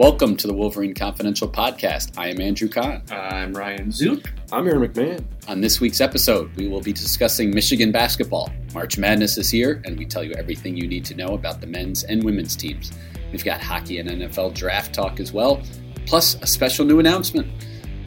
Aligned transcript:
Welcome 0.00 0.34
to 0.38 0.46
the 0.46 0.54
Wolverine 0.54 0.94
Confidential 0.94 1.46
Podcast. 1.46 2.16
I 2.16 2.28
am 2.28 2.40
Andrew 2.40 2.70
Kahn. 2.70 3.02
I'm 3.10 3.52
Ryan 3.52 3.92
Zook. 3.92 4.32
I'm 4.50 4.66
Aaron 4.66 4.88
McMahon. 4.88 5.22
On 5.46 5.60
this 5.60 5.78
week's 5.78 6.00
episode, 6.00 6.50
we 6.56 6.68
will 6.68 6.80
be 6.80 6.94
discussing 6.94 7.50
Michigan 7.50 7.92
basketball. 7.92 8.50
March 8.72 8.96
Madness 8.96 9.36
is 9.36 9.50
here, 9.50 9.82
and 9.84 9.98
we 9.98 10.06
tell 10.06 10.24
you 10.24 10.32
everything 10.38 10.74
you 10.74 10.88
need 10.88 11.04
to 11.04 11.14
know 11.14 11.34
about 11.34 11.60
the 11.60 11.66
men's 11.66 12.04
and 12.04 12.24
women's 12.24 12.56
teams. 12.56 12.92
We've 13.30 13.44
got 13.44 13.60
hockey 13.60 13.98
and 13.98 14.08
NFL 14.08 14.54
draft 14.54 14.94
talk 14.94 15.20
as 15.20 15.34
well, 15.34 15.60
plus 16.06 16.34
a 16.36 16.46
special 16.46 16.86
new 16.86 16.98
announcement. 16.98 17.48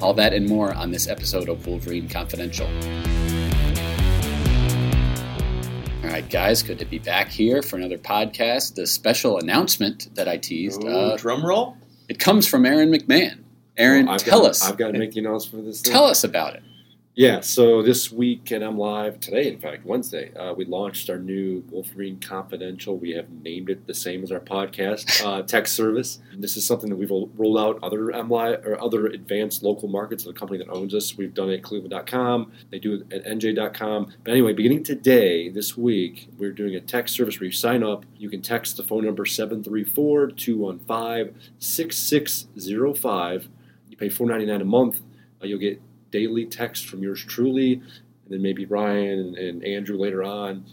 All 0.01 0.15
that 0.15 0.33
and 0.33 0.49
more 0.49 0.73
on 0.73 0.89
this 0.89 1.07
episode 1.07 1.47
of 1.47 1.67
Wolverine 1.67 2.09
Confidential. 2.09 2.65
All 6.03 6.09
right, 6.09 6.27
guys, 6.27 6.63
good 6.63 6.79
to 6.79 6.85
be 6.85 6.97
back 6.97 7.29
here 7.29 7.61
for 7.61 7.75
another 7.75 7.99
podcast. 7.99 8.73
The 8.73 8.87
special 8.87 9.37
announcement 9.37 10.13
that 10.15 10.27
I 10.27 10.37
teased. 10.37 10.83
Ooh, 10.83 10.87
uh, 10.87 11.17
drum 11.17 11.45
roll. 11.45 11.77
It 12.09 12.19
comes 12.19 12.47
from 12.47 12.65
Aaron 12.65 12.91
McMahon. 12.91 13.39
Aaron, 13.77 14.05
Well, 14.05 14.19
tell 14.19 14.41
got, 14.41 14.51
us. 14.51 14.63
I've 14.69 14.77
got 14.77 14.91
to 14.91 14.99
make 14.99 15.13
the 15.13 15.19
announcement 15.21 15.63
for 15.63 15.67
this. 15.67 15.81
thing. 15.81 15.91
Tell 15.93 16.05
us 16.05 16.23
about 16.23 16.55
it. 16.55 16.63
Yeah, 17.15 17.41
so 17.41 17.83
this 17.83 18.11
week 18.11 18.51
at 18.51 18.63
M 18.63 18.75
Live 18.75 19.19
today, 19.19 19.47
in 19.47 19.59
fact, 19.59 19.85
Wednesday, 19.85 20.33
uh, 20.33 20.55
we 20.55 20.65
launched 20.65 21.11
our 21.11 21.19
new 21.19 21.63
Wolverine 21.69 22.19
Confidential. 22.19 22.97
We 22.97 23.11
have 23.11 23.29
named 23.29 23.69
it 23.69 23.85
the 23.85 23.93
same 23.93 24.23
as 24.23 24.31
our 24.31 24.39
podcast 24.39 25.23
uh, 25.23 25.43
tech 25.43 25.67
service. 25.67 26.17
This 26.35 26.57
is 26.57 26.65
something 26.65 26.89
that 26.89 26.95
we've 26.95 27.11
rolled 27.11 27.59
out 27.59 27.77
other 27.83 28.11
M 28.11 28.31
Live 28.31 28.65
or 28.65 28.81
other 28.81 29.05
advanced 29.05 29.61
local 29.61 29.87
markets. 29.87 30.23
The 30.23 30.33
company 30.33 30.57
that 30.57 30.69
owns 30.69 30.95
us, 30.95 31.15
we've 31.15 31.35
done 31.35 31.51
it 31.51 31.57
at 31.57 31.63
Cleveland.com. 31.63 32.51
They 32.71 32.79
do 32.79 32.95
it 32.95 33.13
at 33.13 33.25
NJ.com. 33.25 34.11
But 34.23 34.31
anyway, 34.31 34.53
beginning 34.53 34.83
today, 34.83 35.49
this 35.49 35.77
week, 35.77 36.29
we're 36.39 36.51
doing 36.51 36.73
a 36.73 36.81
text 36.81 37.13
service 37.13 37.39
where 37.39 37.45
you 37.45 37.51
sign 37.51 37.83
up. 37.83 38.07
You 38.17 38.31
can 38.31 38.41
text 38.41 38.75
the 38.75 38.83
phone 38.83 39.05
number 39.05 39.27
734 39.27 40.31
215 40.31 41.39
6605. 41.59 43.49
You 43.89 43.97
pay 43.97 44.09
$4.99 44.09 44.61
a 44.61 44.65
month. 44.65 45.01
Uh, 45.39 45.45
you'll 45.45 45.59
get 45.59 45.79
daily 46.13 46.45
text 46.45 46.87
from 46.87 47.01
yours 47.01 47.25
truly, 47.25 47.73
and 47.73 48.29
then 48.29 48.41
maybe 48.41 48.65
Ryan 48.65 49.19
and, 49.19 49.37
and 49.37 49.65
Andrew 49.65 49.97
later 49.97 50.23
on. 50.23 50.63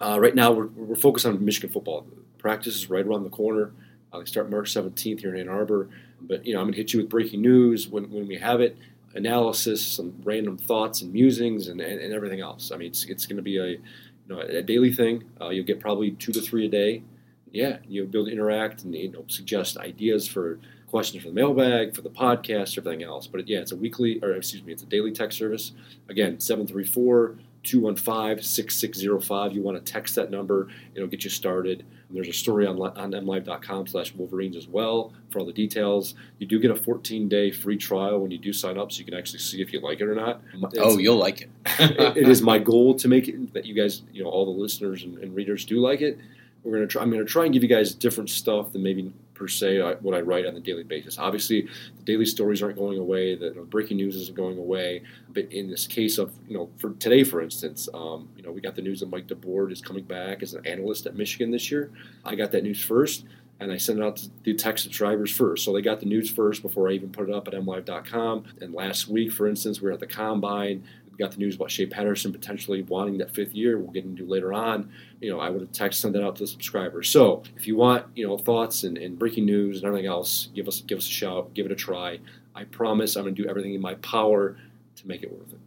Uh, 0.00 0.18
right 0.20 0.34
now, 0.34 0.52
we're, 0.52 0.68
we're 0.68 0.96
focused 0.96 1.26
on 1.26 1.44
Michigan 1.44 1.68
football. 1.68 2.06
Practice 2.38 2.76
is 2.76 2.88
right 2.88 3.04
around 3.04 3.24
the 3.24 3.30
corner. 3.30 3.72
Uh, 4.12 4.20
they 4.20 4.24
start 4.24 4.48
March 4.48 4.72
17th 4.72 5.20
here 5.20 5.34
in 5.34 5.40
Ann 5.40 5.48
Arbor. 5.48 5.88
But 6.20 6.46
you 6.46 6.54
know, 6.54 6.60
I'm 6.60 6.66
going 6.66 6.74
to 6.74 6.78
hit 6.78 6.92
you 6.92 7.00
with 7.00 7.08
breaking 7.08 7.42
news 7.42 7.88
when, 7.88 8.10
when 8.10 8.28
we 8.28 8.36
have 8.36 8.60
it, 8.60 8.78
analysis, 9.14 9.84
some 9.84 10.14
random 10.22 10.56
thoughts 10.56 11.02
and 11.02 11.12
musings, 11.12 11.68
and, 11.68 11.80
and, 11.80 12.00
and 12.00 12.14
everything 12.14 12.40
else. 12.40 12.70
I 12.72 12.76
mean, 12.76 12.88
it's, 12.88 13.04
it's 13.04 13.26
going 13.26 13.36
to 13.36 13.42
be 13.42 13.58
a 13.58 13.66
you 13.66 13.80
know 14.28 14.38
a 14.38 14.62
daily 14.62 14.92
thing. 14.92 15.24
Uh, 15.40 15.48
you'll 15.50 15.66
get 15.66 15.80
probably 15.80 16.12
two 16.12 16.32
to 16.32 16.40
three 16.40 16.66
a 16.66 16.68
day. 16.68 17.02
Yeah, 17.50 17.78
you'll 17.86 18.06
be 18.06 18.18
able 18.18 18.26
to 18.26 18.32
interact 18.32 18.84
and 18.84 18.94
you 18.94 19.10
know 19.10 19.24
suggest 19.26 19.76
ideas 19.76 20.26
for 20.26 20.58
questions 20.94 21.24
for 21.24 21.28
the 21.30 21.34
mailbag, 21.34 21.92
for 21.92 22.02
the 22.02 22.08
podcast, 22.08 22.78
everything 22.78 23.02
else. 23.02 23.26
But 23.26 23.48
yeah, 23.48 23.58
it's 23.58 23.72
a 23.72 23.76
weekly, 23.76 24.20
or 24.22 24.30
excuse 24.34 24.62
me, 24.62 24.72
it's 24.72 24.84
a 24.84 24.86
daily 24.86 25.10
text 25.10 25.36
service. 25.36 25.72
Again, 26.08 26.38
734 26.38 27.34
215 27.64 28.40
6605. 28.40 29.52
You 29.52 29.60
want 29.60 29.84
to 29.84 29.92
text 29.92 30.14
that 30.14 30.30
number, 30.30 30.68
it'll 30.94 31.08
get 31.08 31.24
you 31.24 31.30
started. 31.30 31.80
And 31.80 32.16
there's 32.16 32.28
a 32.28 32.32
story 32.32 32.64
on, 32.64 32.80
on 32.80 33.10
mlive.com 33.10 33.88
slash 33.88 34.14
Wolverines 34.14 34.54
as 34.54 34.68
well 34.68 35.12
for 35.30 35.40
all 35.40 35.46
the 35.46 35.52
details. 35.52 36.14
You 36.38 36.46
do 36.46 36.60
get 36.60 36.70
a 36.70 36.76
14 36.76 37.28
day 37.28 37.50
free 37.50 37.76
trial 37.76 38.20
when 38.20 38.30
you 38.30 38.38
do 38.38 38.52
sign 38.52 38.78
up, 38.78 38.92
so 38.92 39.00
you 39.00 39.04
can 39.04 39.14
actually 39.14 39.40
see 39.40 39.60
if 39.60 39.72
you 39.72 39.80
like 39.80 40.00
it 40.00 40.04
or 40.06 40.14
not. 40.14 40.42
It's- 40.54 40.74
Oh, 40.78 40.96
you'll 40.98 41.16
like 41.16 41.40
it. 41.40 41.50
it, 41.80 42.18
it 42.18 42.28
is 42.28 42.40
my 42.40 42.60
goal 42.60 42.94
to 42.94 43.08
make 43.08 43.26
it 43.26 43.52
that 43.52 43.64
you 43.64 43.74
guys, 43.74 44.02
you 44.12 44.22
know, 44.22 44.30
all 44.30 44.44
the 44.44 44.60
listeners 44.60 45.02
and, 45.02 45.18
and 45.18 45.34
readers 45.34 45.64
do 45.64 45.80
like 45.80 46.02
it. 46.02 46.18
We're 46.62 46.74
gonna 46.76 46.86
try. 46.86 47.02
I'm 47.02 47.10
gonna 47.10 47.24
try 47.24 47.44
and 47.46 47.52
give 47.52 47.64
you 47.64 47.68
guys 47.68 47.92
different 47.94 48.30
stuff 48.30 48.72
than 48.72 48.82
maybe 48.84 49.12
per 49.34 49.48
se 49.48 49.80
what 50.00 50.14
I 50.14 50.20
write 50.20 50.46
on 50.46 50.56
a 50.56 50.60
daily 50.60 50.84
basis. 50.84 51.18
Obviously, 51.18 51.62
the 51.62 52.02
daily 52.04 52.26
stories 52.26 52.62
aren't 52.62 52.76
going 52.76 52.98
away. 52.98 53.34
The 53.34 53.46
you 53.46 53.54
know, 53.56 53.64
breaking 53.64 53.96
news 53.96 54.16
isn't 54.16 54.36
going 54.36 54.58
away. 54.58 55.02
But 55.28 55.52
in 55.52 55.68
this 55.68 55.86
case 55.86 56.18
of 56.18 56.32
you 56.48 56.56
know, 56.56 56.70
for 56.78 56.90
today, 56.94 57.24
for 57.24 57.42
instance, 57.42 57.88
um, 57.92 58.28
you 58.36 58.42
know, 58.42 58.52
we 58.52 58.60
got 58.60 58.76
the 58.76 58.82
news 58.82 59.00
that 59.00 59.10
Mike 59.10 59.26
DeBord 59.26 59.72
is 59.72 59.80
coming 59.80 60.04
back 60.04 60.42
as 60.42 60.54
an 60.54 60.66
analyst 60.66 61.06
at 61.06 61.16
Michigan 61.16 61.50
this 61.50 61.70
year. 61.70 61.90
I 62.24 62.34
got 62.34 62.52
that 62.52 62.62
news 62.62 62.82
first. 62.82 63.24
And 63.60 63.70
I 63.70 63.76
sent 63.76 64.00
it 64.00 64.04
out 64.04 64.16
to 64.16 64.30
the 64.42 64.52
tech 64.54 64.78
subscribers 64.78 65.30
first. 65.30 65.64
So 65.64 65.72
they 65.72 65.80
got 65.80 66.00
the 66.00 66.06
news 66.06 66.28
first 66.28 66.60
before 66.60 66.88
I 66.88 66.92
even 66.92 67.10
put 67.10 67.28
it 67.28 67.34
up 67.34 67.46
at 67.46 67.54
mlive.com. 67.54 68.44
And 68.60 68.74
last 68.74 69.06
week, 69.06 69.30
for 69.30 69.46
instance, 69.46 69.80
we 69.80 69.86
were 69.86 69.92
at 69.92 70.00
the 70.00 70.08
combine 70.08 70.82
got 71.18 71.32
the 71.32 71.38
news 71.38 71.56
about 71.56 71.70
Shea 71.70 71.86
Patterson 71.86 72.32
potentially 72.32 72.82
wanting 72.82 73.18
that 73.18 73.34
fifth 73.34 73.54
year. 73.54 73.78
We'll 73.78 73.92
get 73.92 74.04
into 74.04 74.26
later 74.26 74.52
on. 74.52 74.90
You 75.20 75.30
know, 75.30 75.40
I 75.40 75.50
would 75.50 75.60
have 75.60 75.72
text 75.72 76.00
send 76.00 76.14
that 76.14 76.24
out 76.24 76.36
to 76.36 76.42
the 76.42 76.46
subscribers. 76.46 77.08
So 77.10 77.42
if 77.56 77.66
you 77.66 77.76
want, 77.76 78.06
you 78.14 78.26
know, 78.26 78.38
thoughts 78.38 78.84
and, 78.84 78.98
and 78.98 79.18
breaking 79.18 79.46
news 79.46 79.78
and 79.78 79.86
everything 79.86 80.06
else, 80.06 80.48
give 80.54 80.68
us 80.68 80.80
give 80.80 80.98
us 80.98 81.06
a 81.06 81.10
shout, 81.10 81.54
give 81.54 81.66
it 81.66 81.72
a 81.72 81.76
try. 81.76 82.20
I 82.54 82.64
promise 82.64 83.16
I'm 83.16 83.24
going 83.24 83.34
to 83.34 83.42
do 83.42 83.48
everything 83.48 83.74
in 83.74 83.80
my 83.80 83.94
power 83.94 84.56
to 84.96 85.08
make 85.08 85.22
it 85.22 85.32
worth 85.32 85.52
it. 85.52 85.58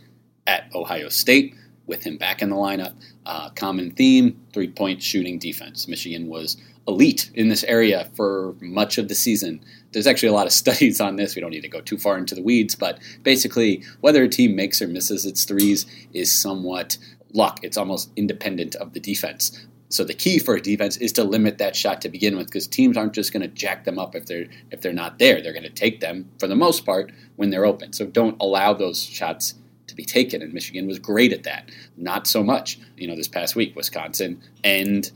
at 0.46 0.70
Ohio 0.74 1.08
State 1.08 1.54
with 1.86 2.04
him 2.04 2.18
back 2.18 2.42
in 2.42 2.50
the 2.50 2.56
lineup. 2.56 2.94
Uh, 3.24 3.50
common 3.50 3.90
theme: 3.92 4.38
three-point 4.52 5.02
shooting 5.02 5.38
defense. 5.38 5.88
Michigan 5.88 6.28
was 6.28 6.56
elite 6.86 7.30
in 7.34 7.48
this 7.48 7.64
area 7.64 8.10
for 8.14 8.54
much 8.60 8.98
of 8.98 9.08
the 9.08 9.14
season. 9.14 9.64
There's 9.92 10.06
actually 10.06 10.28
a 10.30 10.34
lot 10.34 10.46
of 10.46 10.52
studies 10.64 11.00
on 11.00 11.16
this. 11.16 11.34
We 11.34 11.40
don't 11.40 11.50
need 11.50 11.62
to 11.62 11.68
go 11.68 11.80
too 11.80 11.98
far 11.98 12.18
into 12.18 12.34
the 12.34 12.42
weeds, 12.42 12.74
but 12.74 12.98
basically, 13.22 13.84
whether 14.00 14.22
a 14.22 14.28
team 14.28 14.56
makes 14.56 14.80
or 14.80 14.88
misses 14.88 15.26
its 15.26 15.44
threes 15.44 15.86
is 16.12 16.32
somewhat 16.32 16.96
luck. 17.32 17.60
It's 17.62 17.76
almost 17.76 18.10
independent 18.16 18.74
of 18.76 18.92
the 18.92 19.00
defense. 19.00 19.66
So 19.88 20.04
the 20.04 20.14
key 20.14 20.38
for 20.38 20.54
a 20.54 20.60
defense 20.60 20.96
is 20.98 21.12
to 21.14 21.24
limit 21.24 21.58
that 21.58 21.74
shot 21.74 22.00
to 22.02 22.08
begin 22.08 22.36
with, 22.36 22.46
because 22.46 22.68
teams 22.68 22.96
aren't 22.96 23.12
just 23.12 23.32
going 23.32 23.42
to 23.42 23.48
jack 23.48 23.84
them 23.84 23.98
up 23.98 24.14
if 24.14 24.26
they're 24.26 24.46
if 24.70 24.80
they're 24.80 24.92
not 24.92 25.18
there. 25.18 25.42
They're 25.42 25.52
going 25.52 25.64
to 25.64 25.70
take 25.70 26.00
them 26.00 26.30
for 26.38 26.46
the 26.46 26.54
most 26.54 26.86
part 26.86 27.10
when 27.36 27.50
they're 27.50 27.66
open. 27.66 27.92
So 27.92 28.06
don't 28.06 28.40
allow 28.40 28.72
those 28.72 29.02
shots 29.02 29.54
to 29.88 29.96
be 29.96 30.04
taken. 30.04 30.42
And 30.42 30.54
Michigan 30.54 30.86
was 30.86 30.98
great 30.98 31.32
at 31.32 31.42
that. 31.42 31.70
Not 31.96 32.26
so 32.26 32.42
much, 32.42 32.78
you 32.96 33.08
know, 33.08 33.16
this 33.16 33.28
past 33.28 33.56
week, 33.56 33.74
Wisconsin 33.74 34.40
and 34.62 35.10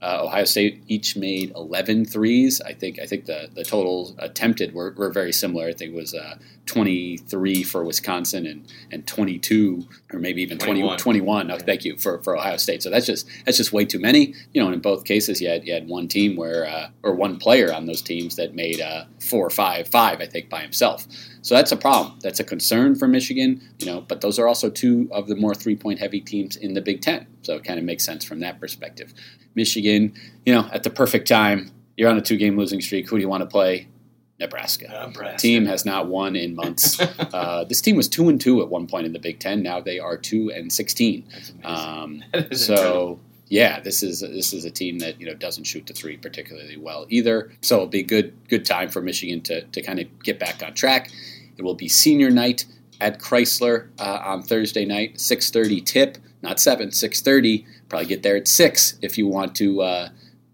Uh, 0.00 0.20
Ohio 0.22 0.44
State 0.44 0.82
each 0.86 1.16
made 1.16 1.52
11 1.56 2.04
threes. 2.04 2.60
I 2.60 2.72
think 2.72 3.00
I 3.00 3.06
think 3.06 3.26
the, 3.26 3.48
the 3.52 3.64
totals 3.64 4.14
attempted 4.18 4.72
were, 4.72 4.92
were 4.96 5.10
very 5.10 5.32
similar. 5.32 5.66
I 5.66 5.72
think 5.72 5.92
it 5.92 5.96
was 5.96 6.14
uh, 6.14 6.38
23 6.66 7.64
for 7.64 7.82
Wisconsin 7.82 8.46
and, 8.46 8.72
and 8.92 9.06
22 9.06 9.88
or 10.12 10.20
maybe 10.20 10.42
even 10.42 10.58
20, 10.58 10.80
21. 10.80 10.98
21. 10.98 11.50
Oh, 11.50 11.58
thank 11.58 11.84
you 11.84 11.96
for, 11.96 12.22
for 12.22 12.36
Ohio 12.36 12.56
State. 12.58 12.82
So 12.82 12.90
that's 12.90 13.06
just 13.06 13.28
that's 13.44 13.56
just 13.56 13.72
way 13.72 13.84
too 13.84 13.98
many. 13.98 14.34
You 14.52 14.60
know, 14.60 14.66
and 14.66 14.74
in 14.74 14.80
both 14.80 15.04
cases, 15.04 15.40
you 15.40 15.48
had 15.48 15.66
you 15.66 15.74
had 15.74 15.88
one 15.88 16.06
team 16.06 16.36
where 16.36 16.66
uh, 16.66 16.90
or 17.02 17.14
one 17.14 17.36
player 17.36 17.72
on 17.72 17.86
those 17.86 18.02
teams 18.02 18.36
that 18.36 18.54
made 18.54 18.80
uh, 18.80 19.04
four 19.18 19.44
or 19.44 19.50
five 19.50 19.88
five 19.88 20.20
I 20.20 20.26
think 20.26 20.48
by 20.48 20.60
himself. 20.60 21.06
So 21.42 21.54
that's 21.54 21.72
a 21.72 21.76
problem. 21.76 22.18
That's 22.22 22.40
a 22.40 22.44
concern 22.44 22.94
for 22.94 23.08
Michigan. 23.08 23.60
You 23.78 23.86
know, 23.86 24.00
but 24.02 24.20
those 24.20 24.38
are 24.38 24.46
also 24.48 24.70
two 24.70 25.08
of 25.12 25.28
the 25.28 25.36
more 25.36 25.54
three 25.54 25.76
point 25.76 25.98
heavy 25.98 26.20
teams 26.20 26.56
in 26.56 26.74
the 26.74 26.80
Big 26.80 27.00
Ten. 27.00 27.26
So 27.42 27.54
it 27.54 27.64
kind 27.64 27.78
of 27.78 27.84
makes 27.84 28.04
sense 28.04 28.24
from 28.24 28.40
that 28.40 28.60
perspective. 28.60 29.14
Michigan, 29.54 30.14
you 30.46 30.54
know, 30.54 30.68
at 30.72 30.82
the 30.82 30.90
perfect 30.90 31.28
time, 31.28 31.70
you're 31.96 32.10
on 32.10 32.16
a 32.18 32.22
two 32.22 32.36
game 32.36 32.56
losing 32.56 32.80
streak. 32.80 33.08
Who 33.08 33.16
do 33.16 33.22
you 33.22 33.28
want 33.28 33.42
to 33.42 33.46
play? 33.48 33.88
Nebraska. 34.40 34.86
Nebraska. 34.88 35.38
Team 35.38 35.66
has 35.66 35.84
not 35.84 36.06
won 36.06 36.36
in 36.36 36.54
months. 36.54 37.00
uh, 37.32 37.64
this 37.64 37.80
team 37.80 37.96
was 37.96 38.08
two 38.08 38.28
and 38.28 38.40
two 38.40 38.62
at 38.62 38.68
one 38.68 38.86
point 38.86 39.04
in 39.04 39.12
the 39.12 39.18
Big 39.18 39.40
Ten. 39.40 39.62
Now 39.62 39.80
they 39.80 39.98
are 39.98 40.16
two 40.16 40.52
and 40.52 40.72
sixteen. 40.72 41.26
Um, 41.64 42.22
That 42.32 42.52
is 42.52 42.68
incredible. 42.68 42.92
so 42.92 43.20
yeah, 43.48 43.80
this 43.80 44.02
is 44.02 44.20
this 44.20 44.52
is 44.52 44.64
a 44.64 44.70
team 44.70 44.98
that 44.98 45.20
you 45.20 45.26
know 45.26 45.34
doesn't 45.34 45.64
shoot 45.64 45.86
the 45.86 45.94
three 45.94 46.16
particularly 46.16 46.76
well 46.76 47.06
either. 47.08 47.50
So 47.62 47.76
it'll 47.76 47.86
be 47.86 48.02
good 48.02 48.34
good 48.48 48.64
time 48.64 48.90
for 48.90 49.00
Michigan 49.00 49.40
to 49.42 49.62
to 49.62 49.82
kind 49.82 49.98
of 49.98 50.06
get 50.22 50.38
back 50.38 50.62
on 50.62 50.74
track. 50.74 51.10
It 51.56 51.62
will 51.62 51.74
be 51.74 51.88
senior 51.88 52.30
night 52.30 52.66
at 53.00 53.18
Crisler 53.20 53.88
uh, 53.98 54.20
on 54.24 54.42
Thursday 54.42 54.84
night, 54.84 55.20
six 55.20 55.50
thirty 55.50 55.80
tip, 55.80 56.18
not 56.42 56.60
seven, 56.60 56.92
six 56.92 57.20
thirty. 57.20 57.66
Probably 57.88 58.06
get 58.06 58.22
there 58.22 58.36
at 58.36 58.46
six 58.48 58.98
if 59.00 59.16
you 59.16 59.26
want 59.26 59.54
to, 59.56 59.80
uh, 59.80 60.08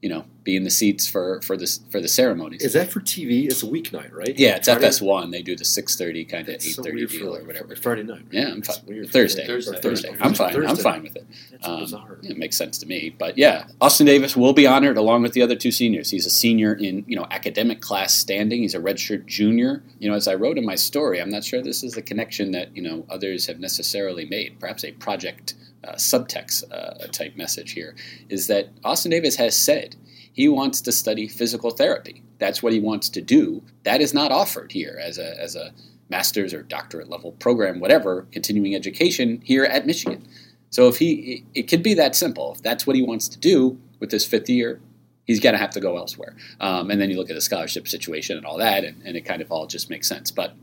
you 0.05 0.11
know, 0.11 0.23
be 0.43 0.55
in 0.55 0.65
the 0.65 0.71
seats 0.71 1.09
for 1.09 1.41
for 1.41 1.57
this 1.57 1.81
for 1.91 1.99
the 1.99 2.09
ceremonies. 2.09 2.61
Is 2.63 2.75
that 2.75 2.93
for 2.93 3.01
TV? 3.01 3.47
It's 3.47 3.63
a 3.63 3.67
weeknight, 3.67 4.13
right? 4.13 4.39
yeah, 4.39 4.57
it's 4.57 4.69
Friday? 4.69 4.87
FS1. 4.87 5.31
They 5.31 5.41
do 5.41 5.57
the 5.57 5.65
six 5.65 5.97
thirty 5.97 6.27
kind 6.27 6.47
of 6.47 6.57
eight 6.57 6.61
thirty 6.63 7.07
so 7.07 7.17
deal 7.19 7.33
for- 7.33 7.41
or 7.41 7.45
whatever. 7.45 7.75
Friday 7.75 8.03
night. 8.03 8.17
right? 8.17 8.27
Yeah, 8.31 8.49
I'm 8.53 8.61
That's 8.61 8.77
fine. 8.77 8.87
weird. 8.87 9.09
Thursday. 9.11 9.47
Thursday. 9.47 9.81
Thursday. 9.81 10.09
Thursday. 10.11 10.17
I'm 10.21 10.35
fine. 10.35 10.67
I'm 10.67 10.77
fine 10.77 11.03
with 11.05 11.17
it. 11.17 11.27
That's 11.53 11.67
Um, 11.67 11.81
bizarre. 11.81 12.19
It 12.23 12.37
makes 12.37 12.55
sense 12.59 12.77
to 12.79 12.87
me. 12.87 13.15
But 13.19 13.39
yeah, 13.39 13.67
Austin 13.81 14.05
Davis 14.07 14.37
will 14.37 14.53
be 14.53 14.67
honored 14.67 14.99
along 14.99 15.23
with 15.23 15.33
the 15.33 15.41
other 15.41 15.57
two 15.57 15.71
seniors. 15.71 16.11
He's 16.11 16.27
a 16.27 16.31
senior 16.31 16.75
in 16.75 17.07
you 17.09 17.17
know 17.17 17.27
academic 17.31 17.81
class 17.81 18.13
standing. 18.13 18.61
He's 18.61 18.75
a 18.75 18.81
redshirt 18.81 19.25
junior. 19.25 19.83
You 20.01 20.11
know, 20.11 20.15
as 20.15 20.29
I 20.29 20.35
wrote 20.35 20.59
in 20.59 20.67
my 20.67 20.75
story, 20.75 21.19
I'm 21.23 21.31
not 21.31 21.45
sure 21.45 21.63
this 21.63 21.83
is 21.83 21.95
the 21.95 22.03
connection 22.03 22.51
that 22.51 22.77
you 22.77 22.83
know 22.83 23.07
others 23.09 23.47
have 23.47 23.59
necessarily 23.59 24.27
made. 24.27 24.61
Perhaps 24.61 24.85
a 24.85 24.93
project 24.93 25.55
uh, 25.87 25.95
subtext 25.95 26.65
uh, 26.71 27.07
type 27.09 27.37
message 27.37 27.73
here 27.73 27.95
is 28.29 28.47
that 28.47 28.69
Austin 28.85 29.11
Davis 29.11 29.37
has 29.37 29.57
said 29.57 29.97
he 30.33 30.49
wants 30.49 30.81
to 30.81 30.93
study 30.93 31.29
physical 31.29 31.71
therapy. 31.71 32.23
That's 32.39 32.63
what 32.63 32.73
he 32.73 32.81
wants 32.81 33.09
to 33.11 33.21
do. 33.21 33.63
That 33.85 34.01
is 34.01 34.13
not 34.13 34.33
offered 34.33 34.73
here 34.73 34.99
as 35.01 35.19
a 35.19 35.41
as 35.41 35.57
a 35.57 35.73
master's 36.11 36.53
or 36.53 36.63
doctorate 36.63 37.09
level 37.09 37.33
program, 37.33 37.81
whatever, 37.81 38.27
continuing 38.33 38.75
education 38.75 39.41
here 39.45 39.65
at 39.65 39.87
Michigan. 39.87 40.27
So 40.71 40.89
if 40.89 40.99
he, 40.99 41.45
it 41.55 41.69
could 41.69 41.83
be 41.83 41.95
that 41.95 42.15
simple. 42.17 42.53
If 42.53 42.63
that's 42.63 42.87
what 42.87 42.97
he 42.97 43.03
wants 43.03 43.29
to 43.29 43.39
do 43.39 43.79
with 44.01 44.11
his 44.11 44.27
fifth 44.27 44.49
year, 44.49 44.81
he's 45.25 45.41
going 45.41 45.55
to 45.55 45.59
have 45.59 45.71
to 45.71 45.81
go 45.81 45.97
elsewhere. 45.97 46.35
Um, 46.61 46.91
and 46.91 47.01
then 47.01 47.11
you 47.11 47.17
look 47.17 47.31
at 47.31 47.35
the 47.35 47.41
scholarship 47.41 47.89
situation 47.89 48.37
and 48.37 48.45
all 48.45 48.59
that, 48.59 48.85
and, 48.85 49.01
and 49.05 49.17
it 49.17 49.23
kind 49.23 49.41
of 49.41 49.51
all 49.51 49.67
just 49.67 49.89
makes 49.89 50.09
sense. 50.09 50.31
But 50.31 50.55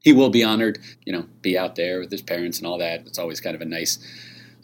he 0.00 0.12
will 0.12 0.28
be 0.28 0.44
honored, 0.44 0.78
you 1.04 1.12
know, 1.12 1.26
be 1.40 1.56
out 1.56 1.76
there 1.76 2.00
with 2.00 2.10
his 2.10 2.20
parents 2.20 2.58
and 2.58 2.66
all 2.66 2.78
that. 2.78 3.06
It's 3.06 3.18
always 3.18 3.40
kind 3.40 3.54
of 3.54 3.62
a 3.62 3.64
nice, 3.64 3.98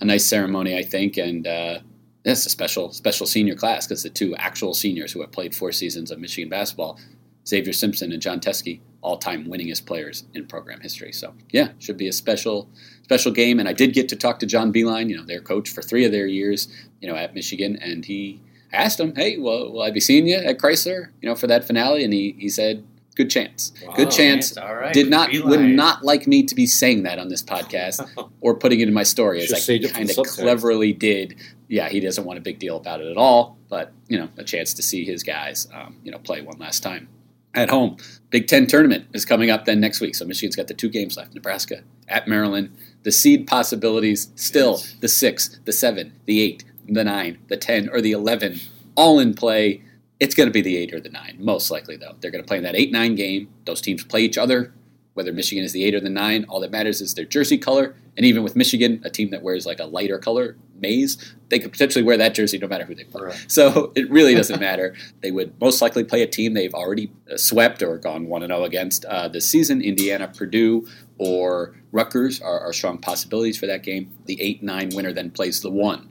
a 0.01 0.05
nice 0.05 0.27
ceremony, 0.27 0.77
I 0.77 0.83
think. 0.83 1.17
And 1.17 1.47
uh, 1.47 1.81
it's 2.25 2.47
a 2.47 2.51
special, 2.51 2.93
special 2.93 3.27
senior 3.27 3.55
class 3.55 3.87
because 3.87 4.03
the 4.03 4.11
two 4.11 4.35
actual 4.37 4.75
seniors 4.75 5.13
who 5.13 5.21
have 5.21 5.33
played 5.33 5.55
four 5.55 5.73
seasons 5.73 6.11
of 6.11 6.19
Michigan 6.19 6.49
basketball, 6.49 6.99
Xavier 7.47 7.73
Simpson 7.73 8.13
and 8.13 8.21
Jon 8.21 8.41
Teske, 8.41 8.81
all-time 9.03 9.47
winningest 9.47 9.87
players 9.87 10.25
in 10.35 10.47
program 10.47 10.81
history. 10.81 11.13
So 11.13 11.35
yeah, 11.51 11.71
should 11.79 11.97
be 11.97 12.09
a 12.09 12.13
special 12.13 12.69
special 13.03 13.33
game. 13.33 13.59
And 13.59 13.69
I 13.69 13.73
did 13.73 13.95
get 13.95 14.09
to 14.11 14.17
talk 14.17 14.39
to 14.41 14.47
John 14.47 14.73
Beilein, 14.73 15.09
you 15.09 15.17
know, 15.17 15.25
their 15.25 15.41
coach 15.41 15.71
for 15.71 15.83
three 15.83 16.05
of 16.05 16.13
their 16.13 16.27
years, 16.27 16.69
you 17.01 17.09
know, 17.09 17.17
at 17.17 17.35
Michigan, 17.35 17.77
and 17.77 18.05
he 18.05 18.41
asked 18.73 19.01
him, 19.01 19.15
"Hey, 19.17 19.39
well, 19.39 19.73
will 19.73 19.83
I 19.83 19.91
be 19.91 20.01
seeing 20.01 20.27
you 20.27 20.37
at 20.37 20.59
Crisler, 20.59 21.09
you 21.21 21.29
know, 21.29 21.35
for 21.35 21.47
that 21.47 21.65
finale?" 21.65 22.05
And 22.05 22.13
he, 22.13 22.37
he 22.39 22.49
said, 22.49 22.85
"Good 23.25 23.31
chance, 23.31 23.73
Wow. 23.87 23.95
good 23.97 24.11
chance." 24.11 24.57
All 24.57 24.75
right. 24.75 24.93
Did 24.95 25.11
not 25.11 25.31
Beilein. 25.31 25.45
would 25.49 25.61
not 25.61 26.05
like 26.05 26.27
me 26.27 26.43
to 26.45 26.55
be 26.55 26.67
saying 26.67 27.03
that 27.05 27.19
on 27.19 27.29
this 27.29 27.43
podcast 27.55 28.01
or 28.41 28.55
putting 28.55 28.81
it 28.81 28.89
in 28.89 28.95
my 28.95 29.03
story, 29.03 29.43
as 29.43 29.53
I 29.53 29.59
saved 29.59 29.85
it 29.85 29.89
for 29.89 29.95
kind 29.95 30.11
of 30.11 30.17
cleverly 30.27 30.93
did. 30.93 31.37
Yeah, 31.69 31.89
he 31.89 32.01
doesn't 32.01 32.25
want 32.25 32.39
a 32.39 32.43
big 32.43 32.59
deal 32.59 32.77
about 32.77 33.01
it 33.01 33.09
at 33.09 33.17
all, 33.17 33.57
but 33.69 33.93
you 34.09 34.19
know, 34.19 34.29
a 34.39 34.45
chance 34.45 34.75
to 34.75 34.83
see 34.83 35.05
his 35.05 35.23
guys, 35.23 35.69
um, 35.75 35.97
you 36.03 36.11
know, 36.11 36.19
play 36.19 36.41
one 36.41 36.59
last 36.59 36.83
time 36.83 37.09
at 37.55 37.69
home. 37.71 37.97
Big 38.31 38.47
Ten 38.49 38.67
tournament 38.67 39.07
is 39.13 39.25
coming 39.25 39.51
up 39.51 39.65
then 39.67 39.81
next 39.81 40.01
week, 40.01 40.15
so 40.15 40.25
Michigan's 40.25 40.57
got 40.57 40.67
the 40.69 40.75
two 40.75 40.89
games 40.89 41.17
left: 41.17 41.35
Nebraska 41.35 41.83
at 42.09 42.27
Maryland. 42.27 42.71
The 43.03 43.13
seed 43.13 43.47
possibilities 43.47 44.29
still 44.37 44.73
Yes. 44.73 44.95
the 45.01 45.09
six, 45.09 45.59
the 45.65 45.73
seven, 45.73 46.13
the 46.27 46.41
eight, 46.41 46.65
the 46.89 47.05
nine, 47.05 47.39
the 47.49 47.57
ten, 47.57 47.89
or 47.89 48.01
the 48.01 48.13
eleven, 48.13 48.61
all 48.97 49.19
in 49.21 49.35
play. 49.35 49.83
It's 50.21 50.35
going 50.35 50.49
to 50.49 50.53
be 50.53 50.61
the 50.61 50.77
eight 50.77 50.93
or 50.93 51.01
the 51.01 51.09
nine, 51.09 51.37
most 51.39 51.71
likely 51.71 51.97
though. 51.97 52.15
They're 52.21 52.31
going 52.31 52.45
to 52.45 52.47
play 52.47 52.59
in 52.59 52.63
that 52.65 52.77
eight 52.77 52.93
nine 52.93 53.15
game. 53.15 53.49
Those 53.65 53.81
teams 53.81 54.05
play 54.05 54.21
each 54.21 54.39
other. 54.39 54.73
Whether 55.15 55.33
Michigan 55.33 55.65
is 55.65 55.73
the 55.73 55.85
eight 55.85 55.95
or 55.95 56.01
the 56.01 56.11
nine, 56.11 56.45
all 56.49 56.61
that 56.61 56.71
matters 56.71 57.01
is 57.01 57.15
their 57.15 57.25
jersey 57.25 57.59
color. 57.59 57.97
And 58.17 58.25
even 58.27 58.43
with 58.43 58.55
Michigan, 58.55 59.01
a 59.05 59.11
team 59.11 59.31
that 59.31 59.43
wears 59.43 59.67
like 59.67 59.81
a 59.81 59.85
lighter 59.85 60.19
color 60.19 60.57
maize, 60.79 61.35
they 61.49 61.59
could 61.59 61.73
potentially 61.73 62.05
wear 62.05 62.17
that 62.17 62.35
jersey 62.35 62.59
no 62.59 62.69
matter 62.69 62.85
who 62.85 62.95
they 62.95 63.05
play. 63.05 63.23
Right. 63.23 63.45
So 63.49 63.93
it 63.97 64.11
really 64.11 64.35
doesn't 64.35 64.61
matter. 64.69 64.95
They 65.21 65.31
would 65.31 65.59
most 65.61 65.83
likely 65.83 66.05
play 66.05 66.23
a 66.23 66.27
team 66.27 66.55
they've 66.55 66.75
already 66.75 67.11
uh, 67.31 67.37
swept 67.37 67.83
or 67.83 67.99
gone 67.99 68.27
1 68.27 68.43
0 68.43 68.65
against 68.65 69.05
uh, 69.07 69.29
this 69.29 69.47
season. 69.47 69.81
Indiana, 69.81 70.29
Purdue, 70.29 70.87
or 71.19 71.75
Rutgers 71.93 72.41
are, 72.41 72.61
are 72.61 72.73
strong 72.73 72.99
possibilities 72.99 73.59
for 73.59 73.67
that 73.67 73.83
game. 73.83 74.11
The 74.27 74.41
8 74.41 74.63
9 74.63 74.91
winner 74.95 75.13
then 75.13 75.31
plays 75.31 75.61
the 75.61 75.71
1. 75.71 76.10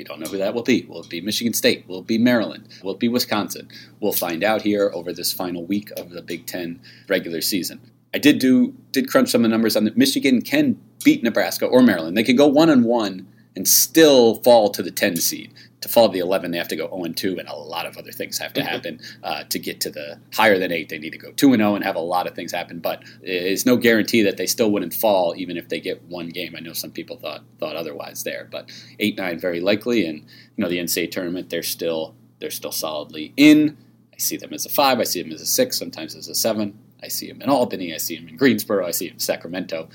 We 0.00 0.04
don't 0.04 0.18
know 0.18 0.30
who 0.30 0.38
that 0.38 0.54
will 0.54 0.62
be. 0.62 0.86
Will 0.88 1.02
it 1.02 1.10
be 1.10 1.20
Michigan 1.20 1.52
State? 1.52 1.86
Will 1.86 1.98
it 1.98 2.06
be 2.06 2.16
Maryland? 2.16 2.66
Will 2.82 2.94
it 2.94 2.98
be 2.98 3.08
Wisconsin? 3.08 3.68
We'll 4.00 4.14
find 4.14 4.42
out 4.42 4.62
here 4.62 4.90
over 4.94 5.12
this 5.12 5.30
final 5.30 5.66
week 5.66 5.90
of 5.90 6.08
the 6.08 6.22
Big 6.22 6.46
Ten 6.46 6.80
regular 7.06 7.42
season. 7.42 7.82
I 8.14 8.18
did 8.18 8.38
do 8.38 8.74
did 8.92 9.10
crunch 9.10 9.28
some 9.28 9.42
of 9.44 9.50
the 9.50 9.54
numbers 9.54 9.76
on 9.76 9.84
that. 9.84 9.98
Michigan 9.98 10.40
can 10.40 10.80
beat 11.04 11.22
Nebraska 11.22 11.66
or 11.66 11.82
Maryland. 11.82 12.16
They 12.16 12.22
can 12.22 12.34
go 12.34 12.46
one 12.46 12.70
on 12.70 12.84
one 12.84 13.28
and 13.54 13.68
still 13.68 14.36
fall 14.36 14.70
to 14.70 14.82
the 14.82 14.90
10 14.90 15.16
seed. 15.16 15.52
To 15.80 15.88
fall 15.88 16.08
to 16.08 16.12
the 16.12 16.18
11, 16.18 16.50
they 16.50 16.58
have 16.58 16.68
to 16.68 16.76
go 16.76 16.88
0 16.88 17.04
and 17.04 17.16
2, 17.16 17.38
and 17.38 17.48
a 17.48 17.54
lot 17.54 17.86
of 17.86 17.96
other 17.96 18.12
things 18.12 18.36
have 18.38 18.52
to 18.52 18.62
happen 18.62 19.00
uh, 19.22 19.44
to 19.44 19.58
get 19.58 19.80
to 19.80 19.90
the 19.90 20.18
higher 20.34 20.58
than 20.58 20.72
8. 20.72 20.88
They 20.88 20.98
need 20.98 21.12
to 21.12 21.18
go 21.18 21.32
2 21.32 21.54
and 21.54 21.60
0 21.60 21.74
and 21.74 21.84
have 21.84 21.96
a 21.96 22.00
lot 22.00 22.26
of 22.26 22.34
things 22.34 22.52
happen, 22.52 22.80
but 22.80 23.02
it's 23.22 23.64
no 23.64 23.76
guarantee 23.76 24.22
that 24.22 24.36
they 24.36 24.46
still 24.46 24.70
wouldn't 24.70 24.92
fall 24.92 25.34
even 25.36 25.56
if 25.56 25.68
they 25.68 25.80
get 25.80 26.02
one 26.02 26.28
game. 26.28 26.54
I 26.56 26.60
know 26.60 26.74
some 26.74 26.90
people 26.90 27.16
thought 27.16 27.42
thought 27.58 27.76
otherwise 27.76 28.24
there, 28.24 28.48
but 28.50 28.70
8 28.98 29.16
9 29.16 29.38
very 29.38 29.60
likely, 29.60 30.06
and 30.06 30.18
you 30.18 30.62
know 30.62 30.68
the 30.68 30.78
NCAA 30.78 31.10
tournament 31.10 31.50
they're 31.50 31.62
still 31.62 32.14
they're 32.40 32.50
still 32.50 32.72
solidly 32.72 33.32
in. 33.36 33.76
I 34.12 34.18
see 34.18 34.36
them 34.36 34.52
as 34.52 34.66
a 34.66 34.68
5, 34.68 35.00
I 35.00 35.04
see 35.04 35.22
them 35.22 35.32
as 35.32 35.40
a 35.40 35.46
6, 35.46 35.78
sometimes 35.78 36.14
as 36.14 36.28
a 36.28 36.34
7. 36.34 36.78
I 37.02 37.08
see 37.08 37.28
them 37.28 37.40
in 37.40 37.48
Albany, 37.48 37.94
I 37.94 37.96
see 37.96 38.18
them 38.18 38.28
in 38.28 38.36
Greensboro, 38.36 38.86
I 38.86 38.90
see 38.90 39.06
them 39.06 39.14
in 39.14 39.20
Sacramento 39.20 39.88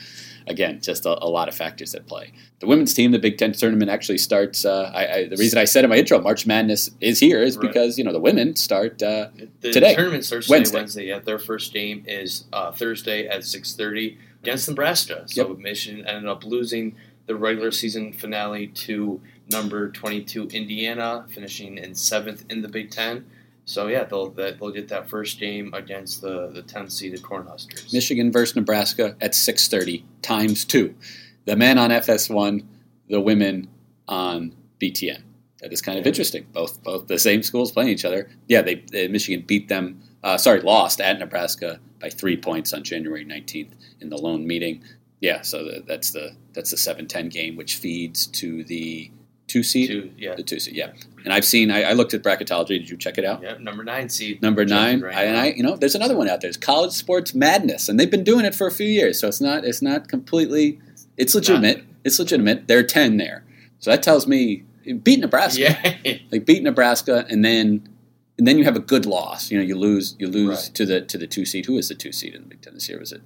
again, 0.48 0.80
just 0.82 1.06
a, 1.06 1.24
a, 1.24 1.28
lot 1.30 1.48
of 1.48 1.56
factors 1.56 1.96
at 1.96 2.08
play. 2.08 2.32
The 2.60 2.68
women's 2.68 2.94
team, 2.94 3.12
the 3.12 3.20
Big 3.20 3.38
Ten 3.38 3.52
tournament 3.54 3.90
actually 3.90 4.18
starts. 4.18 4.66
Uh, 4.66 4.92
I, 4.94 5.08
I, 5.14 5.28
the 5.28 5.38
reason 5.38 5.58
I 5.60 5.66
said 5.66 5.84
in 5.84 5.90
my 5.90 5.98
intro, 5.98 6.20
March 6.22 6.46
Madness 6.46 6.90
is 7.02 7.20
here, 7.20 7.42
is 7.42 7.58
Right. 7.58 7.68
because 7.68 7.98
you 7.98 8.04
know 8.04 8.12
the 8.14 8.20
women 8.20 8.56
start. 8.56 9.02
Uh, 9.02 9.30
The 9.62 9.72
Today. 9.72 9.96
tournament 9.96 10.26
starts 10.26 10.50
Wednesday. 10.50 10.78
Wednesday. 10.78 11.06
Yeah, 11.08 11.20
their 11.20 11.40
first 11.40 11.74
game 11.74 12.04
is 12.08 12.46
uh, 12.54 12.72
Thursday 12.72 13.28
at 13.28 13.44
six 13.44 13.74
thirty 13.76 14.18
against 14.44 14.68
Nebraska. 14.70 15.24
So 15.28 15.56
Michigan 15.60 16.06
ended 16.06 16.30
up 16.30 16.44
losing 16.46 16.96
the 17.26 17.36
regular 17.36 17.72
season 17.72 18.14
finale 18.14 18.68
to 18.68 19.22
number 19.52 19.90
twenty 19.92 20.24
two 20.24 20.48
Indiana, 20.48 21.26
finishing 21.30 21.78
in 21.78 21.96
seventh 21.96 22.46
in 22.50 22.62
the 22.62 22.68
Big 22.70 22.92
Ten. 22.92 23.26
So 23.66 23.88
yeah, 23.88 24.04
they'll 24.04 24.30
that- 24.32 24.60
they'll 24.60 24.72
get 24.72 24.88
that 24.90 25.10
first 25.10 25.40
game 25.40 25.74
against 25.74 26.22
the 26.22 26.48
the 26.54 26.62
ten 26.62 26.90
seeded 26.90 27.22
Cornhuskers. 27.22 27.92
Michigan 27.92 28.32
versus 28.32 28.56
Nebraska 28.56 29.16
at 29.22 29.34
six 29.36 29.68
thirty 29.68 30.06
times 30.22 30.64
two. 30.66 30.94
The 31.46 31.56
men 31.56 31.78
on 31.78 31.90
FS1, 31.92 32.64
the 33.10 33.22
women 33.22 33.68
on 34.08 34.56
BTN. 34.82 35.22
That 35.62 35.72
is 35.74 35.82
kind 35.82 35.98
of 35.98 36.06
Yeah. 36.06 36.10
interesting. 36.10 36.46
Both 36.54 36.84
both 36.84 37.08
the 37.08 37.18
same 37.20 37.42
schools 37.44 37.72
playing 37.72 37.90
each 37.90 38.06
other. 38.06 38.30
Yeah, 38.48 38.62
they, 38.62 38.76
they 38.92 39.08
Michigan 39.08 39.44
beat 39.48 39.68
them. 39.68 40.02
Uh, 40.24 40.38
sorry, 40.38 40.62
lost 40.62 41.02
at 41.02 41.18
Nebraska 41.20 41.80
by 42.00 42.10
three 42.10 42.38
points 42.38 42.74
on 42.74 42.84
January 42.84 43.24
nineteenth 43.24 43.74
in 44.02 44.10
the 44.10 44.18
lone 44.18 44.46
meeting. 44.46 44.84
Yeah, 45.22 45.42
so 45.42 45.64
the, 45.64 45.84
that's 45.88 46.12
the 46.12 46.36
that's 46.54 46.70
the 46.72 46.78
seven 46.78 47.08
ten 47.08 47.30
game, 47.30 47.56
which 47.56 47.76
feeds 47.78 48.28
to 48.28 48.64
the 48.66 49.10
two 49.48 49.64
seed. 49.64 49.90
Two, 49.90 50.12
yeah, 50.18 50.36
The 50.36 50.44
two 50.44 50.60
seed, 50.60 50.76
yeah. 50.76 50.92
And 51.24 51.34
I've 51.34 51.46
seen. 51.46 51.72
I, 51.72 51.84
I 51.84 51.94
looked 51.94 52.14
at 52.14 52.22
bracketology. 52.24 52.68
Did 52.70 52.90
you 52.90 52.98
check 52.98 53.18
it 53.18 53.26
out? 53.26 53.42
yeah, 53.42 53.58
number 53.60 53.84
nine 53.84 54.10
seed. 54.10 54.42
Number 54.42 54.64
nine, 54.66 55.02
Right 55.02 55.16
I, 55.16 55.24
and. 55.24 55.38
I, 55.38 55.46
you 55.48 55.64
know, 55.64 55.76
there's 55.76 55.96
another 55.96 56.16
one 56.16 56.30
out 56.30 56.42
there. 56.42 56.50
It's 56.50 56.58
College 56.58 56.92
Sports 56.92 57.34
Madness, 57.34 57.90
and 57.90 58.00
they've 58.00 58.12
been 58.12 58.24
doing 58.24 58.46
it 58.46 58.54
for 58.56 58.68
a 58.68 58.72
few 58.72 58.88
years. 58.88 59.20
So 59.20 59.28
it's 59.28 59.42
not, 59.42 59.66
it's 59.66 59.82
not 59.82 60.08
completely, 60.08 60.80
it's 61.18 61.34
legitimate. 61.36 61.84
It's 62.04 62.20
legitimate. 62.20 62.68
There 62.68 62.78
are 62.80 62.84
ten 62.84 63.18
there, 63.18 63.44
so 63.80 63.90
that 63.92 64.04
tells 64.04 64.28
me 64.28 64.64
beat 65.04 65.20
Nebraska. 65.20 65.62
Yeah. 66.04 66.18
like 66.32 66.46
beat 66.46 66.62
Nebraska, 66.62 67.26
and 67.30 67.44
then 67.44 67.88
and 68.38 68.46
then 68.48 68.58
you 68.60 68.64
have 68.66 68.76
a 68.76 68.80
good 68.82 69.06
loss. 69.08 69.50
You 69.50 69.58
know, 69.58 69.64
you 69.64 69.76
lose 69.76 70.16
you 70.20 70.28
lose 70.28 70.66
Right. 70.68 70.76
to 70.76 70.86
the 70.86 71.02
to 71.02 71.18
the 71.18 71.26
two 71.26 71.46
seed. 71.46 71.66
Who 71.66 71.78
is 71.80 71.88
the 71.90 71.96
two 71.96 72.12
seed 72.12 72.36
in 72.36 72.44
the 72.44 72.48
Big 72.50 72.62
Ten 72.62 72.76
this 72.76 72.88
year? 72.88 73.00
Was 73.00 73.12
it 73.12 73.22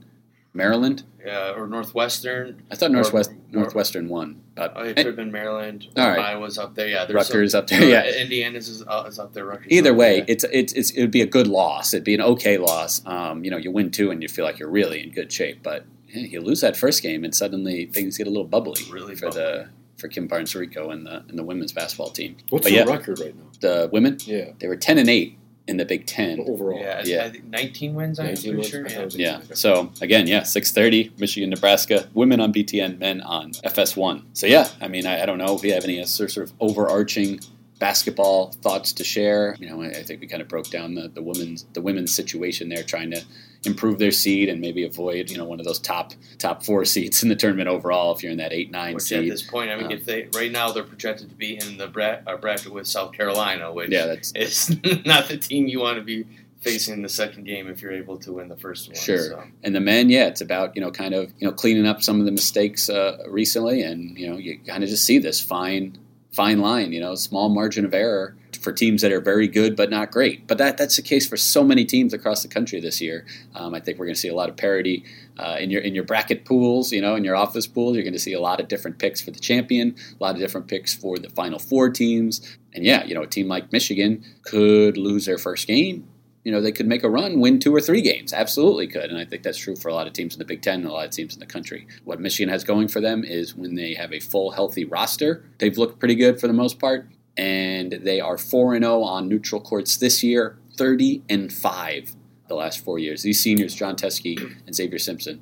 Maryland? 0.54 1.04
yeah, 1.26 1.52
or 1.56 1.68
Northwestern. 1.68 2.64
I 2.72 2.76
thought 2.76 2.92
Northwest 2.92 3.30
Or- 3.32 3.34
or- 3.34 3.62
Northwestern 3.62 4.08
won, 4.10 4.42
but 4.56 4.74
Oh, 4.76 4.84
it 4.84 4.96
could 4.96 5.06
have 5.06 5.16
been 5.16 5.32
Maryland. 5.32 5.88
All 5.98 6.08
Or. 6.08 6.20
Iowa's 6.20 6.58
up 6.58 6.76
there. 6.76 6.88
Yeah, 6.88 7.06
there's 7.06 7.16
Rutgers 7.16 7.52
some, 7.52 7.60
up 7.60 7.68
there. 7.68 7.84
Yeah, 7.84 8.06
Indiana's 8.22 8.68
is, 8.70 8.84
uh, 8.88 9.06
is 9.08 9.20
up 9.20 9.34
there. 9.34 9.46
Rutgers 9.46 9.68
Either 9.70 9.94
way, 9.94 10.18
there. 10.18 10.26
it's, 10.30 10.44
it's 10.52 10.74
it's 10.74 10.92
it 10.92 11.02
would 11.02 11.12
be 11.12 11.22
a 11.22 11.26
good 11.28 11.48
loss. 11.48 11.94
It'd 11.94 12.04
be 12.04 12.14
an 12.16 12.22
okay 12.22 12.58
loss. 12.58 13.06
Um, 13.06 13.44
you 13.44 13.52
know, 13.52 13.58
you 13.58 13.72
win 13.72 13.92
two 13.92 14.12
and 14.12 14.22
you 14.24 14.30
feel 14.30 14.46
like 14.46 14.60
you're 14.60 14.70
really 14.70 15.04
in 15.04 15.12
good 15.12 15.32
shape, 15.32 15.62
but 15.64 15.86
eh, 16.14 16.20
you 16.22 16.42
lose 16.42 16.62
that 16.62 16.76
first 16.78 17.04
game 17.04 17.24
and 17.24 17.34
suddenly 17.36 17.86
things 17.88 18.18
get 18.18 18.28
a 18.28 18.30
little 18.32 18.48
bubbly 18.48 18.82
Really 18.92 19.16
for 19.16 19.30
the 19.32 19.70
for 19.98 20.08
Kim 20.08 20.28
Barnes 20.28 20.54
Arico 20.54 20.92
and 20.94 21.06
the 21.06 21.24
and 21.28 21.38
the 21.38 21.44
women's 21.44 21.74
basketball 21.74 22.10
team. 22.12 22.38
What's 22.50 22.64
But 22.64 22.70
the 22.70 22.76
yeah. 22.78 22.84
record 22.86 23.20
right 23.20 23.36
now? 23.36 23.44
The 23.60 23.90
women 23.92 24.18
Yeah, 24.26 24.52
they 24.60 24.68
were 24.68 24.78
ten 24.78 24.98
and 24.98 25.10
eight 25.10 25.38
in 25.70 25.78
the 25.78 25.86
Big 25.86 26.06
Ten. 26.06 26.40
overall. 26.48 26.80
yeah, 26.80 27.02
Yeah. 27.06 27.26
I 27.26 27.30
think 27.30 27.46
19 27.46 27.94
wins. 27.96 28.20
I'm 28.20 28.26
19 28.28 28.44
pretty 28.56 28.58
wins? 28.58 28.92
sure. 29.14 29.20
Yeah. 29.20 29.42
Yeah. 29.48 29.56
So 29.56 29.92
again, 30.02 30.28
yeah, 30.28 30.44
six 30.44 30.72
thirty, 30.72 31.12
Michigan, 31.18 31.50
Nebraska, 31.52 32.10
women 32.14 32.40
on 32.40 32.52
BTN, 32.52 32.98
men 33.00 33.22
on 33.22 33.52
FS1. 33.52 34.24
So 34.34 34.48
yeah, 34.48 34.68
I 34.82 34.88
mean, 34.88 35.06
I, 35.06 35.24
I 35.24 35.26
don't 35.26 35.38
know 35.38 35.56
if 35.56 35.64
you 35.64 35.74
have 35.74 35.84
any 35.84 36.02
uh, 36.02 36.06
sort 36.06 36.36
of 36.38 36.52
overarching 36.60 37.40
basketball 37.80 38.52
thoughts 38.62 38.92
to 38.94 39.04
share. 39.04 39.56
You 39.60 39.70
know, 39.70 39.82
I, 39.82 39.88
I 39.88 40.04
think 40.04 40.20
we 40.22 40.28
kind 40.28 40.42
of 40.42 40.48
broke 40.48 40.70
down 40.70 40.96
the, 40.96 41.08
the 41.08 41.22
women's 41.22 41.66
the 41.74 41.82
women's 41.82 42.14
situation 42.14 42.70
there, 42.70 42.84
trying 42.84 43.12
to 43.12 43.22
improve 43.66 44.00
their 44.00 44.12
seed 44.12 44.48
and 44.48 44.62
maybe 44.62 44.86
avoid 44.86 45.30
you 45.30 45.38
know 45.38 45.44
one 45.44 45.60
of 45.60 45.66
those 45.66 45.80
top 45.80 46.14
top 46.38 46.64
four 46.64 46.86
seeds 46.86 47.22
in 47.24 47.30
the 47.30 47.36
tournament 47.36 47.68
overall 47.68 48.16
if 48.16 48.24
you're 48.24 48.32
in 48.32 48.38
that 48.38 48.54
eight 48.54 48.72
nine 48.72 48.96
Which 48.96 49.12
at 49.12 49.26
this 49.26 49.42
point, 49.42 49.70
I 49.70 49.76
mean, 49.76 49.88
Um, 49.88 49.92
if 49.92 50.06
they 50.06 50.30
right 50.34 50.52
now 50.52 50.72
they're 50.72 50.84
projected 50.84 51.30
to 51.30 51.36
be 51.36 51.58
in 51.58 51.78
the 51.78 51.88
bra- 51.88 52.20
uh, 52.26 52.38
bracket 52.38 52.72
with 52.72 52.88
South 52.88 53.12
Carolina, 53.12 53.74
which 53.74 53.90
Yeah, 53.90 54.06
that's 54.06 54.32
is 54.32 54.78
not 55.06 55.28
the 55.28 55.38
team 55.38 55.68
you 55.68 55.80
want 55.80 55.98
to 55.98 56.04
be 56.04 56.26
facing 56.62 56.94
in 56.94 57.02
the 57.02 57.10
second 57.10 57.46
game 57.46 57.68
if 57.68 57.82
you're 57.82 57.92
able 57.92 58.18
to 58.18 58.34
win 58.34 58.50
the 58.50 58.56
first 58.56 58.88
one. 58.88 58.96
Sure. 58.96 59.30
So. 59.30 59.44
and 59.64 59.76
the 59.76 59.80
men, 59.80 60.10
yeah, 60.10 60.28
it's 60.28 60.42
about 60.42 60.76
you 60.76 60.82
know 60.82 60.92
kind 60.92 61.14
of 61.14 61.32
you 61.40 61.48
know 61.48 61.54
cleaning 61.54 61.86
up 61.86 62.02
some 62.02 62.20
of 62.20 62.26
the 62.26 62.32
mistakes 62.32 62.90
uh, 62.90 63.18
recently, 63.28 63.82
and 63.82 64.18
you 64.18 64.30
know 64.30 64.38
you 64.38 64.60
kind 64.60 64.84
of 64.84 64.90
just 64.90 65.06
see 65.06 65.18
this 65.18 65.42
fine 65.42 65.98
fine 66.32 66.60
line, 66.60 66.94
you 66.94 67.00
know, 67.02 67.16
small 67.16 67.50
margin 67.50 67.84
of 67.84 67.94
error 67.94 68.36
for 68.58 68.72
teams 68.72 69.02
that 69.02 69.12
are 69.12 69.22
very 69.22 69.48
good 69.48 69.76
but 69.76 69.90
not 69.90 70.12
great. 70.12 70.48
But 70.48 70.58
that 70.58 70.78
that's 70.78 70.96
the 70.96 71.02
case 71.02 71.28
for 71.28 71.38
so 71.38 71.64
many 71.64 71.86
teams 71.86 72.14
across 72.14 72.42
the 72.42 72.48
country 72.48 72.80
this 72.80 73.02
year. 73.02 73.26
Um, 73.56 73.74
I 73.74 73.80
think 73.80 74.00
we're 74.00 74.06
going 74.06 74.16
to 74.16 74.20
see 74.20 74.28
a 74.28 74.36
lot 74.36 74.50
of 74.50 74.58
parity 74.58 75.04
uh, 75.38 75.58
in 75.60 75.70
your 75.70 75.82
in 75.82 75.96
your 75.96 76.04
bracket 76.04 76.46
pools, 76.46 76.92
you 76.92 77.02
know, 77.02 77.16
in 77.16 77.24
your 77.24 77.36
office 77.36 77.68
pools. 77.68 77.96
You're 77.96 78.04
going 78.04 78.14
to 78.14 78.20
see 78.20 78.34
a 78.34 78.42
lot 78.42 78.60
of 78.60 78.68
different 78.68 79.00
picks 79.00 79.22
for 79.22 79.32
the 79.32 79.40
champion, 79.40 79.96
a 80.20 80.24
lot 80.24 80.36
of 80.36 80.42
different 80.42 80.68
picks 80.68 80.94
for 80.94 81.18
the 81.18 81.30
final 81.30 81.60
four 81.60 81.90
teams, 81.90 82.58
and 82.74 82.86
yeah, 82.86 83.04
you 83.06 83.16
know, 83.16 83.24
a 83.24 83.28
team 83.28 83.48
like 83.48 83.72
Michigan 83.72 84.24
could 84.44 84.98
lose 84.98 85.26
their 85.26 85.38
first 85.38 85.68
game 85.68 86.08
you 86.44 86.52
know, 86.52 86.62
they 86.62 86.72
could 86.72 86.88
make 86.88 87.04
a 87.04 87.10
run, 87.10 87.40
win 87.40 87.60
two 87.60 87.76
or 87.76 87.82
three 87.82 88.02
games. 88.02 88.34
Absolutely 88.34 88.88
could. 88.88 89.10
And 89.10 89.18
I 89.18 89.26
think 89.26 89.44
that's 89.44 89.58
true 89.58 89.76
for 89.76 89.90
a 89.90 89.94
lot 89.94 90.08
of 90.08 90.14
teams 90.14 90.34
in 90.34 90.40
the 90.40 90.46
Big 90.46 90.62
Ten 90.62 90.82
and 90.82 90.86
a 90.86 90.92
lot 90.92 91.06
of 91.06 91.12
teams 91.12 91.34
in 91.34 91.40
the 91.40 91.46
country. 91.46 91.88
What 92.06 92.20
Michigan 92.20 92.52
has 92.52 92.64
going 92.64 92.88
for 92.88 93.02
them 93.02 93.24
is 93.24 93.56
when 93.56 93.76
they 93.76 93.94
have 93.94 94.14
a 94.14 94.20
full, 94.20 94.52
healthy 94.52 94.86
roster, 94.86 95.44
they've 95.60 95.78
looked 95.78 96.00
pretty 96.00 96.16
good 96.16 96.40
for 96.40 96.48
the 96.48 96.54
most 96.54 96.80
part. 96.80 97.08
And 97.40 97.94
they 97.94 98.20
are 98.20 98.38
4 98.38 98.76
and 98.76 98.84
0 98.84 99.02
on 99.02 99.30
neutral 99.30 99.62
courts 99.62 99.96
this 99.96 100.22
year, 100.22 100.58
30 100.76 101.24
and 101.30 101.54
5 101.54 102.16
the 102.50 102.56
last 102.56 102.84
four 102.84 103.00
years. 103.00 103.24
These 103.24 103.40
seniors, 103.40 103.74
Jon 103.74 103.96
Teske 103.96 104.58
and 104.66 104.76
Xavier 104.76 105.00
Simpson, 105.00 105.42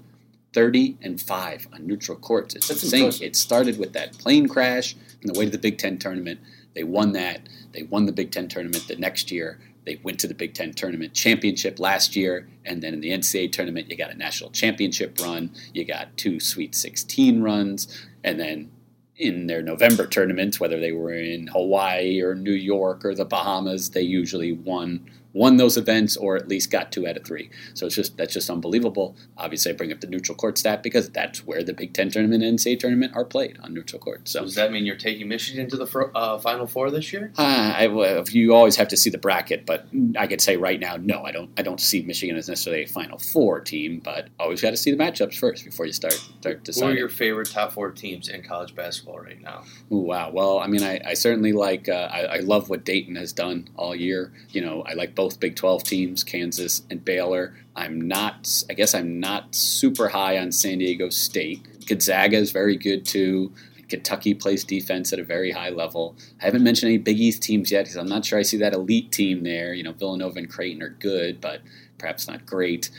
30 0.53 0.97
and 1.01 1.19
5 1.19 1.67
on 1.73 1.87
neutral 1.87 2.19
courts. 2.19 2.53
It's 2.53 2.67
That's 2.67 2.83
insane. 2.83 2.99
impressive. 2.99 3.23
It 3.23 3.35
started 3.35 3.79
with 3.79 3.93
that 3.93 4.15
plane 4.19 4.47
crash 4.47 4.95
on 4.95 5.33
the 5.33 5.39
way 5.39 5.45
to 5.45 5.51
the 5.51 5.57
Big 5.57 5.79
Ten 5.79 5.97
tournament. 5.97 6.39
They 6.75 6.83
won 6.83 7.13
that. 7.13 7.49
They 7.71 7.81
won 7.81 8.05
the 8.05 8.11
Big 8.11 8.31
Ten 8.31 8.47
tournament 8.47 8.87
the 8.87 8.97
next 8.97 9.31
year. 9.31 9.59
They 9.85 9.99
went 10.03 10.19
to 10.19 10.27
the 10.27 10.35
Big 10.35 10.53
Ten 10.53 10.73
tournament 10.73 11.15
championship 11.15 11.79
last 11.79 12.15
year, 12.15 12.47
and 12.63 12.83
then 12.83 12.93
in 12.93 13.01
the 13.01 13.09
NCAA 13.09 13.51
tournament, 13.53 13.89
you 13.89 13.97
got 13.97 14.11
a 14.11 14.17
national 14.17 14.51
championship 14.51 15.17
run. 15.19 15.49
You 15.73 15.83
got 15.85 16.15
two 16.17 16.39
Sweet 16.39 16.75
16 16.75 17.41
runs, 17.41 17.87
and 18.23 18.39
then 18.39 18.69
in 19.17 19.47
their 19.47 19.61
November 19.61 20.05
tournaments, 20.05 20.59
whether 20.59 20.79
they 20.79 20.91
were 20.91 21.13
in 21.13 21.47
Hawaii 21.47 22.21
or 22.21 22.35
New 22.35 22.53
York 22.53 23.03
or 23.03 23.15
the 23.15 23.25
Bahamas, 23.25 23.89
they 23.89 24.01
usually 24.01 24.51
won 24.51 25.09
won 25.37 25.57
those 25.57 25.77
events 25.77 26.17
or 26.17 26.35
at 26.35 26.47
least 26.47 26.71
got 26.71 26.91
two 26.91 27.07
out 27.07 27.15
of 27.17 27.23
three. 27.25 27.49
So 27.73 27.85
it's 27.85 27.95
just 27.95 28.17
that's 28.17 28.33
just 28.33 28.49
unbelievable. 28.49 29.15
Obviously, 29.37 29.71
I 29.71 29.75
bring 29.75 29.91
up 29.91 30.01
the 30.01 30.07
neutral 30.07 30.35
court 30.35 30.57
stat 30.57 30.83
because 30.83 31.09
that's 31.09 31.45
where 31.45 31.63
the 31.63 31.73
Big 31.73 31.93
Ten 31.93 32.09
tournament 32.09 32.43
and 32.43 32.57
NCAA 32.57 32.79
tournament 32.79 33.13
are 33.15 33.25
played 33.25 33.57
on 33.61 33.73
neutral 33.73 33.99
court. 33.99 34.27
So 34.27 34.41
does 34.41 34.55
that 34.55 34.71
mean 34.71 34.85
you're 34.85 34.95
taking 34.95 35.27
Michigan 35.27 35.69
to 35.69 35.77
the 35.77 35.87
fir- 35.87 36.11
uh, 36.15 36.39
Final 36.39 36.67
Four 36.67 36.91
this 36.91 37.13
year? 37.13 37.31
uh, 37.37 37.73
I, 37.77 37.87
well, 37.87 38.23
you 38.29 38.53
always 38.53 38.75
have 38.77 38.87
to 38.89 38.97
see 38.97 39.09
the 39.09 39.17
bracket, 39.17 39.65
but 39.65 39.87
I 40.17 40.27
could 40.27 40.41
say 40.41 40.57
right 40.57 40.79
now, 40.79 40.97
no, 40.97 41.23
I 41.23 41.31
don't. 41.31 41.49
I 41.57 41.61
don't 41.61 41.79
see 41.79 42.01
Michigan 42.01 42.35
as 42.35 42.49
necessarily 42.49 42.83
a 42.83 42.87
Final 42.87 43.17
Four 43.17 43.59
team, 43.61 44.01
but 44.03 44.29
always 44.39 44.61
got 44.61 44.71
to 44.71 44.77
see 44.77 44.91
the 44.91 44.97
matchups 44.97 45.37
first 45.37 45.63
before 45.65 45.85
you 45.85 45.93
start 45.93 46.13
start 46.13 46.63
deciding. 46.63 46.89
Who 46.89 46.95
are 46.95 46.99
your 46.99 47.09
favorite 47.09 47.49
top 47.49 47.73
four 47.73 47.91
teams 47.91 48.29
in 48.29 48.41
college 48.43 48.75
basketball 48.75 49.19
right 49.19 49.41
now? 49.41 49.63
Ooh, 49.91 49.97
wow. 49.97 50.31
Well, 50.31 50.59
I 50.59 50.67
mean, 50.67 50.83
I, 50.83 50.99
I 51.05 51.13
certainly 51.13 51.53
like. 51.53 51.89
Uh, 51.89 52.07
I, 52.11 52.21
I 52.21 52.39
love 52.39 52.69
what 52.69 52.85
Dayton 52.85 53.15
has 53.15 53.33
done 53.33 53.69
all 53.75 53.95
year. 53.95 54.31
You 54.49 54.61
know, 54.61 54.83
I 54.83 54.93
like 54.93 55.15
both 55.15 55.26
Big 55.35 55.55
Twelve 55.55 55.83
teams, 55.83 56.23
Kansas 56.23 56.83
and 56.89 57.03
Baylor. 57.03 57.55
I'm 57.75 57.99
not. 58.07 58.63
I 58.69 58.73
guess 58.73 58.95
I'm 58.95 59.19
not 59.19 59.53
super 59.53 60.07
high 60.07 60.37
on 60.37 60.51
San 60.51 60.77
Diego 60.77 61.09
State. 61.09 61.85
Gonzaga 61.87 62.37
is 62.37 62.51
very 62.51 62.77
good 62.77 63.05
too. 63.05 63.51
Kentucky 63.89 64.33
plays 64.33 64.63
defense 64.63 65.13
at 65.13 65.19
a 65.19 65.23
very 65.23 65.51
high 65.51 65.69
level. 65.69 66.15
I 66.41 66.45
haven't 66.45 66.63
mentioned 66.63 66.89
any 66.89 66.97
Big 66.97 67.19
East 67.19 67.41
teams 67.41 67.71
yet 67.71 67.85
because 67.85 67.95
I'm 67.97 68.07
not 68.09 68.25
sure 68.25 68.37
I 68.37 68.41
see 68.41 68.57
that 68.57 68.73
elite 68.73 69.11
team 69.11 69.43
there. 69.43 69.73
You 69.73 69.83
know, 69.83 69.93
Villanova 69.93 70.37
and 70.39 70.49
Creighton 70.49 70.81
are 70.83 70.89
good, 70.89 71.39
but 71.39 71.61
perhaps 71.97 72.27
not 72.27 72.45
great. 72.45 72.89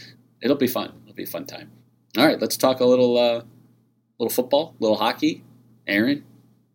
It'll 0.41 0.57
be 0.57 0.67
fun. 0.67 0.93
It'll 1.05 1.15
be 1.15 1.25
a 1.25 1.27
fun 1.27 1.45
time. 1.45 1.71
All 2.17 2.27
right, 2.27 2.41
let's 2.41 2.57
talk 2.57 2.81
a 2.81 2.87
little, 2.87 3.19
uh, 3.19 3.43
little 4.19 4.31
football, 4.35 4.75
little 4.81 4.97
hockey. 4.97 5.45
Aaron, 5.87 6.25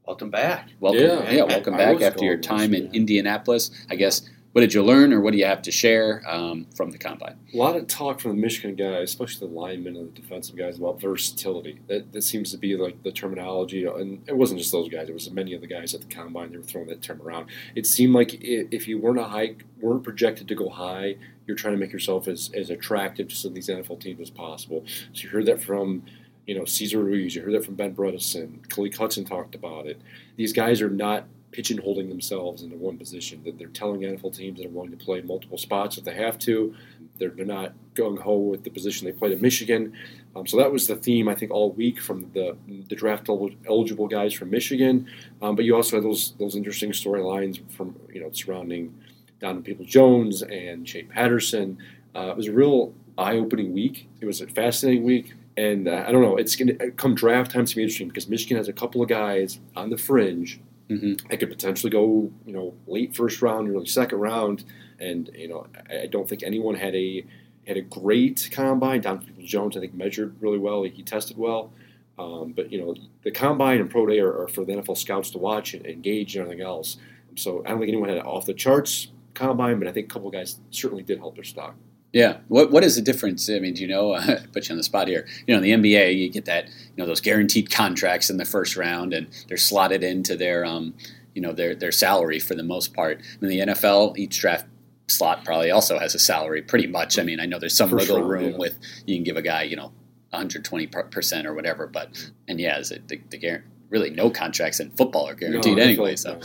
Welcome 0.06 0.30
back. 0.32 0.70
welcome. 0.80 1.02
Yeah. 1.02 1.32
Yeah, 1.32 1.44
welcome 1.46 1.74
I 1.76 1.78
back 1.78 1.94
was 1.96 2.04
after 2.04 2.26
your 2.26 2.38
time 2.38 2.74
in. 2.74 2.94
Indianapolis. 2.94 3.72
I 3.90 3.96
guess. 3.96 4.22
What 4.54 4.62
did 4.62 4.76
you 4.76 4.84
learn, 4.84 5.12
or 5.12 5.20
what 5.20 5.32
do 5.32 5.40
you 5.40 5.46
have 5.46 5.64
to 5.64 5.72
share 5.72 6.22
um, 6.28 6.68
from 6.76 6.92
the 6.92 7.00
combine? 7.00 7.40
A 7.52 7.58
lot 7.58 7.76
of 7.76 7.88
talk 7.88 8.20
from 8.20 8.36
the 8.36 8.42
Michigan 8.42 8.76
guys, 8.76 9.10
especially 9.10 9.48
the 9.48 9.54
linemen 9.54 9.96
and 9.96 10.16
the 10.16 10.22
defensive 10.22 10.56
guys, 10.56 10.78
about 10.78 11.02
versatility. 11.02 11.80
That, 11.88 12.14
that 12.14 12.22
seems 12.22 12.52
to 12.52 12.58
be 12.58 12.78
like 12.78 13.02
the 13.02 13.12
terminology, 13.12 13.86
and 13.86 14.22
it 14.30 14.38
wasn't 14.38 14.60
just 14.60 14.72
those 14.72 14.90
guys. 14.90 15.10
It 15.10 15.14
was 15.14 15.30
many 15.32 15.56
of 15.56 15.62
the 15.62 15.68
guys 15.68 15.96
at 15.96 16.02
the 16.02 16.08
combine. 16.08 16.52
They 16.52 16.58
were 16.58 16.64
throwing 16.64 16.88
that 16.90 17.02
term 17.02 17.20
around. 17.24 17.48
It 17.74 17.88
seemed 17.88 18.14
like 18.14 18.44
if 18.44 18.88
you 18.88 19.00
weren't 19.00 19.18
a 19.18 19.24
high, 19.24 19.56
weren't 19.82 20.04
projected 20.04 20.48
to 20.50 20.56
go 20.56 20.70
high, 20.70 21.16
you're 21.48 21.58
trying 21.58 21.74
to 21.74 21.80
make 21.80 21.92
yourself 21.92 22.28
as, 22.28 22.52
as 22.54 22.70
attractive 22.70 23.30
to 23.30 23.36
some 23.36 23.50
of 23.50 23.56
these 23.56 23.70
NFL 23.70 24.02
teams 24.02 24.22
as 24.22 24.30
possible. 24.30 24.84
So 25.14 25.24
you 25.24 25.30
heard 25.30 25.48
that 25.48 25.64
from, 25.64 26.04
you 26.46 26.54
know, 26.54 26.66
Cesar 26.66 27.00
Ruiz. 27.00 27.36
You 27.36 27.42
heard 27.42 27.56
that 27.56 27.66
from 27.66 27.74
Ben 27.74 27.96
Bredeson. 27.96 28.60
Khaleke 28.68 28.98
Hudson 28.98 29.26
talked 29.26 29.56
about 29.56 29.88
it. 29.88 30.00
These 30.36 30.54
guys 30.54 30.80
are 30.80 30.92
not 30.92 31.26
pigeonholing 31.54 32.10
themselves 32.10 32.64
into 32.64 32.76
one 32.76 32.98
position. 32.98 33.42
That 33.44 33.58
they're 33.58 33.68
telling 33.68 34.02
NFL 34.02 34.36
teams 34.36 34.60
that 34.60 34.66
are 34.66 34.70
willing 34.70 34.92
to 34.92 34.98
play 34.98 35.22
multiple 35.22 35.58
spots 35.58 35.98
if 35.98 36.04
they 36.04 36.16
have 36.16 36.38
to. 36.40 36.76
They're, 37.20 37.30
they're 37.30 37.46
not 37.46 37.74
gung 37.94 38.20
ho 38.20 38.38
with 38.38 38.64
the 38.64 38.72
position 38.72 39.06
they 39.06 39.14
played 39.14 39.32
at 39.32 39.42
Michigan. 39.42 39.94
Um, 40.36 40.48
so 40.48 40.58
that 40.58 40.72
was 40.72 40.88
the 40.88 40.96
theme 40.96 41.30
I 41.30 41.36
think 41.36 41.52
all 41.52 41.72
week 41.72 42.02
from 42.02 42.32
the 42.34 42.58
the 42.90 42.96
draft 42.96 43.30
eligible 43.30 44.08
guys 44.08 44.34
from 44.34 44.50
Michigan. 44.50 45.08
Um, 45.42 45.56
but 45.56 45.66
you 45.66 45.76
also 45.76 45.98
had 45.98 46.04
those 46.04 46.34
those 46.40 46.56
interesting 46.56 46.92
storylines 46.92 47.62
from 47.72 47.96
you 48.12 48.22
know 48.22 48.32
surrounding 48.32 48.94
Donovan 49.40 49.64
People 49.64 49.86
Jones 49.86 50.42
and 50.42 50.88
Shea 50.88 51.04
Patterson. 51.04 51.78
Uh, 52.16 52.30
it 52.32 52.38
was 52.38 52.48
a 52.48 52.52
real 52.52 52.94
eye 53.18 53.38
opening 53.38 53.74
week. 53.74 54.08
It 54.22 54.26
was 54.26 54.42
a 54.42 54.48
fascinating 54.48 55.04
week. 55.04 55.34
And 55.56 55.88
uh, 55.88 56.04
I 56.08 56.12
don't 56.12 56.24
know. 56.24 56.38
It's 56.38 56.56
going 56.56 56.76
to 56.78 56.92
come 56.92 57.14
draft 57.14 57.52
time. 57.52 57.62
It's 57.62 57.74
going 57.74 57.74
to 57.74 57.76
be 57.76 57.84
interesting 57.84 58.08
because 58.08 58.28
Michigan 58.28 58.58
has 58.58 58.68
a 58.68 58.74
couple 58.74 59.04
of 59.04 59.10
guys 59.10 59.60
on 59.76 59.92
the 59.92 59.98
fringe 59.98 60.60
hmm 60.90 61.14
I 61.30 61.36
could 61.36 61.50
potentially 61.50 61.90
go, 61.90 62.32
you 62.46 62.54
know, 62.54 62.74
late 62.88 63.16
first 63.16 63.42
round, 63.42 63.70
early 63.70 63.86
second 63.86 64.20
round, 64.20 64.66
and 65.00 65.30
you 65.34 65.48
know, 65.48 65.68
I, 65.90 66.02
I 66.04 66.06
don't 66.08 66.28
think 66.28 66.44
anyone 66.44 66.76
had 66.76 66.96
a 66.96 67.26
had 67.68 67.78
a 67.78 67.82
great 67.82 68.50
combine. 68.52 69.02
Peoples 69.02 69.50
Jones, 69.50 69.78
I 69.78 69.80
think, 69.80 69.94
measured 69.94 70.36
really 70.42 70.60
well. 70.60 70.84
He 70.84 71.04
tested 71.04 71.38
well, 71.38 71.72
um, 72.20 72.54
but 72.54 72.72
you 72.72 72.80
know, 72.80 72.96
the 73.24 73.32
combine 73.32 73.80
and 73.80 73.90
pro 73.90 74.06
day 74.06 74.20
are, 74.20 74.44
are 74.44 74.48
for 74.48 74.66
the 74.66 74.74
NFL 74.74 74.98
scouts 74.98 75.32
to 75.32 75.38
watch 75.38 75.74
and 75.74 75.86
engage 75.86 76.36
and 76.36 76.44
everything 76.44 76.66
else. 76.66 76.98
So 77.36 77.64
I 77.66 77.70
don't 77.70 77.80
think 77.80 77.90
anyone 77.90 78.10
had 78.10 78.20
an 78.20 78.26
off 78.26 78.46
the 78.46 78.54
charts 78.54 79.08
combine, 79.34 79.80
but 79.80 79.88
I 79.88 79.92
think 79.92 80.12
a 80.12 80.14
couple 80.14 80.30
guys 80.30 80.60
certainly 80.70 81.04
did 81.04 81.18
help 81.18 81.36
their 81.36 81.44
stock. 81.44 81.76
Yeah. 82.14 82.38
What 82.48 82.72
What 82.72 82.84
is 82.84 82.96
the 82.96 83.02
difference? 83.02 83.50
I 83.50 83.60
mean, 83.60 83.74
do 83.74 83.82
you 83.82 83.88
know? 83.88 84.14
Uh, 84.24 84.38
put 84.54 84.70
you 84.70 84.74
on 84.74 84.78
the 84.78 84.84
spot 84.84 85.08
here. 85.08 85.28
You 85.48 85.54
know, 85.54 85.62
in 85.62 85.82
the 85.82 85.92
NBA, 85.92 86.18
you 86.18 86.30
get 86.30 86.46
that 86.46 86.68
you 86.68 86.98
know 86.98 87.06
those 87.06 87.20
guaranteed 87.20 87.72
contracts 87.72 88.30
in 88.30 88.38
the 88.38 88.46
first 88.46 88.78
round, 88.78 89.14
and 89.14 89.28
they're 89.48 89.58
slotted 89.58 90.04
into 90.04 90.36
their 90.38 90.64
um, 90.64 90.94
you 91.34 91.42
know 91.42 91.52
their 91.52 91.76
their 91.76 91.92
salary 91.92 92.40
for 92.40 92.56
the 92.56 92.64
most 92.64 92.94
part. 92.94 93.22
In 93.42 93.50
the 93.50 93.60
NFL, 93.60 94.18
each 94.18 94.40
draft 94.40 94.66
slot 95.08 95.44
probably 95.44 95.72
also 95.72 96.00
has 96.00 96.16
a 96.16 96.20
salary, 96.20 96.62
pretty 96.62 96.88
much. 96.88 97.18
I 97.18 97.24
mean, 97.24 97.40
I 97.40 97.46
know 97.46 97.60
there's 97.60 97.76
some 97.76 97.90
wiggle 97.92 98.20
round, 98.20 98.30
room 98.30 98.52
yeah. 98.52 98.58
with 98.58 98.80
you 99.06 99.16
can 99.16 99.24
give 99.24 99.36
a 99.36 99.42
guy 99.42 99.64
you 99.64 99.76
know 99.76 99.92
120 100.30 100.88
percent 100.88 101.48
or 101.48 101.54
whatever, 101.54 101.88
but 101.88 102.30
and 102.48 102.60
yeah, 102.60 102.78
is 102.78 102.92
it 102.92 103.08
the, 103.08 103.20
the 103.30 103.40
guar- 103.40 103.64
really 103.90 104.12
no 104.12 104.30
contracts 104.30 104.80
in 104.80 104.92
football 104.92 105.28
are 105.28 105.36
guaranteed 105.36 105.78
No, 105.78 105.84
anyway. 105.84 106.16
no. 106.26 106.40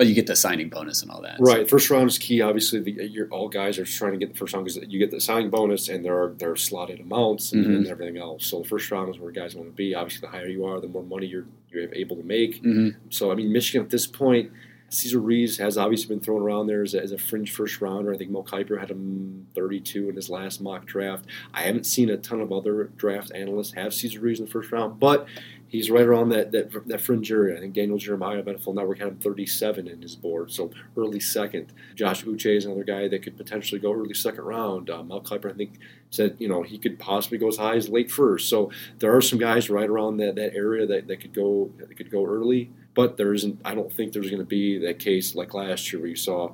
So, 0.00 0.04
but 0.04 0.08
you 0.08 0.14
get 0.14 0.26
the 0.26 0.36
signing 0.36 0.68
bonus 0.70 1.02
and 1.02 1.10
all 1.10 1.20
that. 1.22 1.36
Right, 1.40 1.68
first 1.68 1.90
round 1.90 2.08
is 2.08 2.16
key. 2.18 2.40
Obviously, 2.40 2.80
the, 2.80 2.92
you're, 3.06 3.28
all 3.28 3.48
guys 3.48 3.78
are 3.78 3.84
trying 3.84 4.12
to 4.12 4.18
get 4.18 4.32
the 4.32 4.38
first 4.38 4.54
round 4.54 4.64
because 4.64 4.88
you 4.88 4.98
get 4.98 5.10
the 5.10 5.20
signing 5.20 5.50
bonus 5.50 5.88
and 5.88 6.04
there 6.04 6.16
are 6.20 6.34
there 6.38 6.50
are 6.50 6.56
slotted 6.56 7.00
amounts 7.00 7.52
and, 7.52 7.66
Mhm. 7.66 7.76
and 7.76 7.86
everything 7.86 8.16
else. 8.18 8.46
So 8.46 8.62
the 8.62 8.68
first 8.68 8.90
round 8.90 9.14
is 9.14 9.20
where 9.20 9.30
guys 9.30 9.54
want 9.54 9.68
to 9.68 9.74
be. 9.76 9.94
Obviously, 9.94 10.26
the 10.26 10.32
higher 10.32 10.46
you 10.48 10.64
are, 10.64 10.80
the 10.80 10.88
more 10.88 11.02
money 11.02 11.26
you're 11.26 11.46
you're 11.70 11.92
able 11.94 12.16
to 12.16 12.22
make. 12.24 12.62
hmm 12.62 12.88
So 13.10 13.30
I 13.30 13.34
mean, 13.34 13.52
Michigan 13.52 13.82
at 13.84 13.90
this 13.90 14.06
point, 14.06 14.50
Cesar 14.88 15.20
Ruiz 15.20 15.58
has 15.58 15.78
obviously 15.78 16.08
been 16.14 16.24
thrown 16.24 16.42
around 16.42 16.66
there 16.66 16.82
as 16.82 16.94
a, 16.94 17.00
as 17.02 17.12
a 17.12 17.18
fringe 17.18 17.52
first 17.52 17.80
rounder. 17.80 18.12
I 18.12 18.16
think 18.16 18.30
Mel 18.32 18.42
Kiper 18.42 18.80
had 18.80 18.90
him 18.90 19.46
32 19.54 20.08
in 20.08 20.16
his 20.16 20.28
last 20.28 20.60
mock 20.60 20.84
draft. 20.86 21.26
I 21.54 21.62
haven't 21.62 21.84
seen 21.86 22.10
a 22.10 22.16
ton 22.16 22.40
of 22.40 22.50
other 22.50 22.84
draft 22.96 23.30
analysts 23.32 23.74
have 23.74 23.94
Cesar 23.94 24.18
Ruiz 24.18 24.40
in 24.40 24.46
the 24.46 24.50
first 24.50 24.72
round, 24.72 24.98
but 24.98 25.26
he's 25.70 25.90
right 25.90 26.04
around 26.04 26.28
that 26.30 26.52
that, 26.52 26.86
that 26.88 27.00
fringe 27.00 27.30
area. 27.32 27.56
I 27.56 27.60
think 27.60 27.74
Daniel 27.74 27.96
Jeremiah 27.96 28.42
NFL 28.42 28.74
Network 28.74 28.98
had 28.98 29.08
him 29.08 29.16
37 29.16 29.88
in 29.88 30.02
his 30.02 30.16
board, 30.16 30.52
so 30.52 30.70
early 30.96 31.20
second. 31.20 31.72
Josh 31.94 32.24
Uche 32.24 32.56
is 32.56 32.66
another 32.66 32.84
guy 32.84 33.08
that 33.08 33.22
could 33.22 33.36
potentially 33.36 33.80
go 33.80 33.92
early 33.92 34.12
second 34.12 34.44
round. 34.44 34.90
Uh, 34.90 35.02
Mel 35.02 35.22
Kiper, 35.22 35.50
I 35.50 35.54
think, 35.54 35.78
said 36.10 36.36
you 36.38 36.48
know 36.48 36.62
he 36.62 36.76
could 36.76 36.98
possibly 36.98 37.38
go 37.38 37.48
as 37.48 37.56
high 37.56 37.76
as 37.76 37.88
late 37.88 38.10
first. 38.10 38.48
So 38.48 38.70
there 38.98 39.16
are 39.16 39.22
some 39.22 39.38
guys 39.38 39.70
right 39.70 39.88
around 39.88 40.18
that, 40.18 40.34
that 40.34 40.54
area 40.54 40.86
that, 40.86 41.06
that 41.06 41.20
could 41.20 41.32
go 41.32 41.70
that 41.78 41.96
could 41.96 42.10
go 42.10 42.26
early. 42.26 42.70
But 42.94 43.16
there 43.16 43.32
isn't. 43.32 43.60
I 43.64 43.74
don't 43.74 43.92
think 43.92 44.12
there's 44.12 44.30
going 44.30 44.42
to 44.42 44.44
be 44.44 44.78
that 44.78 44.98
case 44.98 45.34
like 45.34 45.54
last 45.54 45.92
year 45.92 46.02
where 46.02 46.10
you 46.10 46.16
saw, 46.16 46.52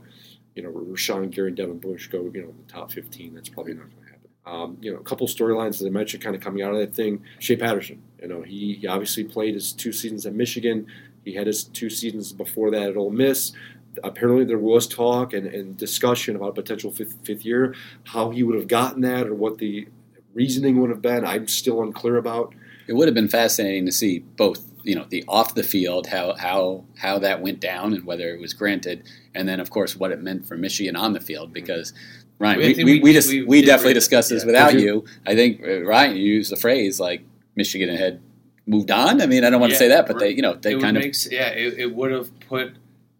you 0.54 0.62
know, 0.62 0.70
Rashan 0.70 1.30
Gary 1.30 1.48
and 1.48 1.56
Devin 1.56 1.78
Bush 1.78 2.08
go, 2.08 2.30
you 2.32 2.42
know, 2.42 2.54
the 2.66 2.72
top 2.72 2.92
15. 2.92 3.34
That's 3.34 3.48
probably 3.48 3.72
not 3.72 3.84
going 3.84 3.96
to. 4.02 4.05
Um, 4.46 4.78
you 4.80 4.92
know, 4.92 5.00
a 5.00 5.02
couple 5.02 5.26
storylines 5.26 5.80
as 5.80 5.84
I 5.84 5.90
mentioned, 5.90 6.22
kind 6.22 6.36
of 6.36 6.40
coming 6.40 6.62
out 6.62 6.72
of 6.72 6.78
that 6.78 6.94
thing. 6.94 7.24
Shea 7.40 7.56
Patterson. 7.56 8.00
You 8.22 8.28
know, 8.28 8.42
he, 8.42 8.74
he 8.80 8.86
obviously 8.86 9.24
played 9.24 9.54
his 9.54 9.72
two 9.72 9.92
seasons 9.92 10.24
at 10.24 10.34
Michigan. 10.34 10.86
He 11.24 11.34
had 11.34 11.48
his 11.48 11.64
two 11.64 11.90
seasons 11.90 12.32
before 12.32 12.70
that 12.70 12.90
at 12.90 12.96
Ole 12.96 13.10
Miss. 13.10 13.52
Apparently, 14.04 14.44
there 14.44 14.58
was 14.58 14.86
talk 14.86 15.32
and, 15.32 15.46
and 15.46 15.76
discussion 15.76 16.36
about 16.36 16.50
a 16.50 16.52
potential 16.52 16.92
fifth, 16.92 17.16
fifth 17.24 17.44
year. 17.44 17.74
How 18.04 18.30
he 18.30 18.42
would 18.42 18.54
have 18.54 18.68
gotten 18.68 19.00
that 19.02 19.26
or 19.26 19.34
what 19.34 19.58
the 19.58 19.88
reasoning 20.36 20.78
would 20.80 20.90
have 20.90 21.02
been, 21.02 21.24
I'm 21.24 21.48
still 21.48 21.82
unclear 21.82 22.16
about. 22.16 22.54
It 22.86 22.92
would 22.92 23.08
have 23.08 23.14
been 23.14 23.28
fascinating 23.28 23.86
to 23.86 23.92
see 23.92 24.20
both, 24.20 24.62
you 24.84 24.94
know, 24.94 25.06
the 25.08 25.24
off 25.26 25.54
the 25.54 25.64
field, 25.64 26.06
how 26.06 26.36
how 26.36 26.84
how 26.98 27.18
that 27.18 27.40
went 27.42 27.58
down, 27.58 27.94
and 27.94 28.04
whether 28.04 28.32
it 28.32 28.40
was 28.40 28.52
granted, 28.52 29.02
and 29.34 29.48
then 29.48 29.58
of 29.58 29.70
course 29.70 29.96
what 29.96 30.12
it 30.12 30.20
meant 30.22 30.46
for 30.46 30.56
Michigan 30.56 30.94
on 30.94 31.14
the 31.14 31.20
field. 31.20 31.52
Because 31.52 31.92
Ryan, 32.38 32.58
I 32.58 32.60
we, 32.60 32.74
we, 32.74 32.84
we- 32.84 33.00
we 33.00 33.12
just 33.12 33.28
we 33.28 33.42
we, 33.42 33.62
definitely 33.62 33.94
discussed 33.94 34.28
this 34.28 34.42
yeah. 34.42 34.46
without 34.46 34.72
Did 34.72 34.82
you. 34.82 35.04
I 35.26 35.34
think 35.34 35.62
uh, 35.62 35.82
Ryan, 35.84 36.16
you 36.16 36.24
used 36.24 36.52
the 36.52 36.56
phrase 36.56 37.00
like 37.00 37.22
Michigan 37.54 37.94
had 37.96 38.20
moved 38.66 38.90
on. 38.90 39.22
I 39.22 39.26
mean, 39.26 39.44
I 39.44 39.50
don't 39.50 39.60
want 39.60 39.72
to 39.72 39.78
say 39.78 39.88
that, 39.88 40.06
but 40.06 40.18
they, 40.18 40.30
you 40.30 40.42
know, 40.42 40.54
they 40.54 40.74
it 40.74 40.80
kind 40.80 40.96
would 40.96 41.06
of 41.06 41.08
make, 41.08 41.32
yeah, 41.32 41.48
it, 41.48 41.78
it 41.78 41.94
would 41.94 42.10
have 42.10 42.38
put 42.40 42.74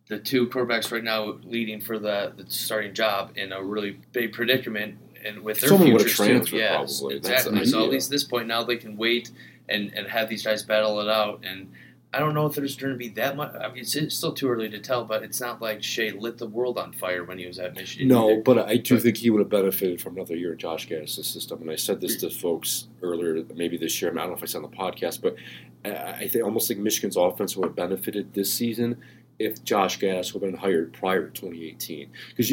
the 0.08 0.18
two 0.18 0.46
quarterbacks 0.48 0.92
right 0.92 1.02
now 1.02 1.38
leading 1.44 1.80
for 1.80 1.98
the, 1.98 2.32
the 2.36 2.44
starting 2.48 2.94
job 2.94 3.32
in 3.36 3.52
a 3.52 3.62
really 3.62 3.98
big 4.12 4.32
predicament 4.32 4.98
and 5.24 5.40
with 5.40 5.60
their 5.60 5.70
Someone 5.70 5.92
would 5.92 6.02
have 6.02 6.10
futures 6.10 6.50
too. 6.50 6.56
Yeah, 6.58 6.76
probably. 6.76 7.16
Exactly. 7.16 7.58
the 7.58 7.66
So 7.66 7.84
at 7.84 7.90
least 7.90 8.08
at 8.08 8.12
this 8.12 8.24
point 8.24 8.46
now 8.46 8.62
they 8.64 8.76
can 8.76 8.96
wait 8.96 9.30
and, 9.68 9.92
and 9.94 10.06
have 10.06 10.28
these 10.28 10.44
guys 10.44 10.62
battle 10.62 11.00
it 11.00 11.08
out. 11.08 11.44
And 11.44 11.72
I 12.16 12.18
don't 12.20 12.32
know 12.32 12.46
if 12.46 12.54
there's 12.54 12.76
going 12.76 12.92
to 12.94 12.98
be 12.98 13.08
that 13.10 13.36
much. 13.36 13.54
I 13.54 13.68
mean, 13.68 13.78
it's, 13.82 13.94
it's 13.94 14.16
still 14.16 14.32
too 14.32 14.48
early 14.48 14.70
to 14.70 14.78
tell, 14.78 15.04
but 15.04 15.22
it's 15.22 15.38
not 15.40 15.60
like 15.60 15.82
Shea 15.82 16.12
lit 16.12 16.38
the 16.38 16.46
world 16.46 16.78
on 16.78 16.92
fire 16.92 17.24
when 17.24 17.38
he 17.38 17.46
was 17.46 17.58
at 17.58 17.74
Michigan. 17.74 18.08
No, 18.08 18.30
either. 18.30 18.40
but 18.42 18.58
I 18.58 18.78
do 18.78 18.94
But- 18.94 19.02
think 19.02 19.16
he 19.18 19.28
would 19.28 19.40
have 19.40 19.50
benefited 19.50 20.00
from 20.00 20.16
another 20.16 20.34
year 20.34 20.52
in 20.52 20.58
Josh 20.58 20.88
Gattis' 20.88 21.24
system. 21.26 21.60
And 21.60 21.70
I 21.70 21.76
said 21.76 22.00
this 22.00 22.16
to 22.22 22.30
folks 22.30 22.88
earlier, 23.02 23.44
maybe 23.54 23.76
this 23.76 24.00
year. 24.00 24.10
I, 24.10 24.14
I 24.14 24.18
don't 24.20 24.30
know 24.30 24.36
if 24.36 24.42
I 24.42 24.46
said 24.46 24.62
on 24.64 24.70
the 24.70 24.76
podcast, 24.76 25.20
but 25.20 25.36
I 25.84 25.90
I 26.24 26.28
think 26.28 26.42
almost 26.44 26.68
think 26.68 26.80
Michigan's 26.80 27.16
offense 27.18 27.54
would 27.56 27.66
have 27.66 27.76
benefited 27.76 28.32
this 28.32 28.50
season 28.52 28.96
if 29.38 29.62
Josh 29.62 29.98
Gattis 29.98 30.32
would 30.32 30.42
have 30.42 30.50
been 30.52 30.58
hired 30.60 30.94
prior 30.94 31.28
to 31.28 31.40
2018. 31.42 32.08
Because 32.30 32.50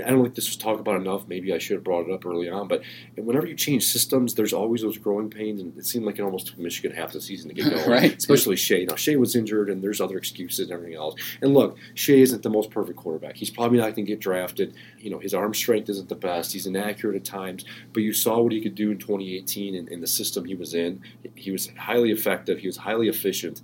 I 0.00 0.10
don't 0.10 0.22
think 0.22 0.34
this 0.34 0.48
was 0.48 0.56
talked 0.56 0.80
about 0.80 1.00
enough. 1.00 1.26
Maybe 1.28 1.52
I 1.52 1.58
should 1.58 1.74
have 1.74 1.84
brought 1.84 2.08
it 2.08 2.12
up 2.12 2.24
early 2.24 2.48
on. 2.48 2.68
But 2.68 2.82
whenever 3.16 3.46
you 3.46 3.54
change 3.54 3.84
systems, 3.84 4.34
there's 4.34 4.52
always 4.52 4.82
those 4.82 4.96
growing 4.98 5.28
pains, 5.28 5.60
and 5.60 5.76
it 5.76 5.86
seemed 5.86 6.04
like 6.04 6.18
it 6.18 6.22
almost 6.22 6.48
took 6.48 6.58
Michigan 6.58 6.96
half 6.96 7.12
the 7.12 7.20
season 7.20 7.48
to 7.48 7.54
get 7.54 7.70
going. 7.74 7.88
Right. 7.88 8.16
Especially 8.16 8.56
Shea. 8.56 8.84
Now 8.84 8.96
Shea 8.96 9.16
was 9.16 9.36
injured, 9.36 9.70
and 9.70 9.82
there's 9.82 10.00
other 10.00 10.16
excuses 10.16 10.60
and 10.60 10.72
everything 10.72 10.96
else. 10.96 11.14
And 11.40 11.54
look, 11.54 11.76
Shea 11.94 12.20
isn't 12.20 12.42
the 12.42 12.50
most 12.50 12.70
perfect 12.70 12.98
quarterback. 12.98 13.36
He's 13.36 13.50
probably 13.50 13.78
not 13.78 13.94
going 13.94 14.06
to 14.06 14.12
get 14.12 14.20
drafted. 14.20 14.74
You 14.98 15.10
know, 15.10 15.18
his 15.18 15.34
arm 15.34 15.54
strength 15.54 15.88
isn't 15.88 16.08
the 16.08 16.14
best. 16.14 16.52
He's 16.52 16.66
inaccurate 16.66 17.16
at 17.16 17.24
times. 17.24 17.64
But 17.92 18.02
you 18.02 18.12
saw 18.12 18.40
what 18.40 18.52
he 18.52 18.60
could 18.60 18.74
do 18.74 18.90
in 18.90 18.98
2018 18.98 19.74
in, 19.74 19.88
in 19.88 20.00
the 20.00 20.06
system 20.06 20.44
he 20.44 20.54
was 20.54 20.74
in. 20.74 21.02
He 21.34 21.50
was 21.50 21.70
highly 21.76 22.10
effective. 22.10 22.58
He 22.58 22.66
was 22.66 22.76
highly 22.76 23.08
efficient. 23.08 23.62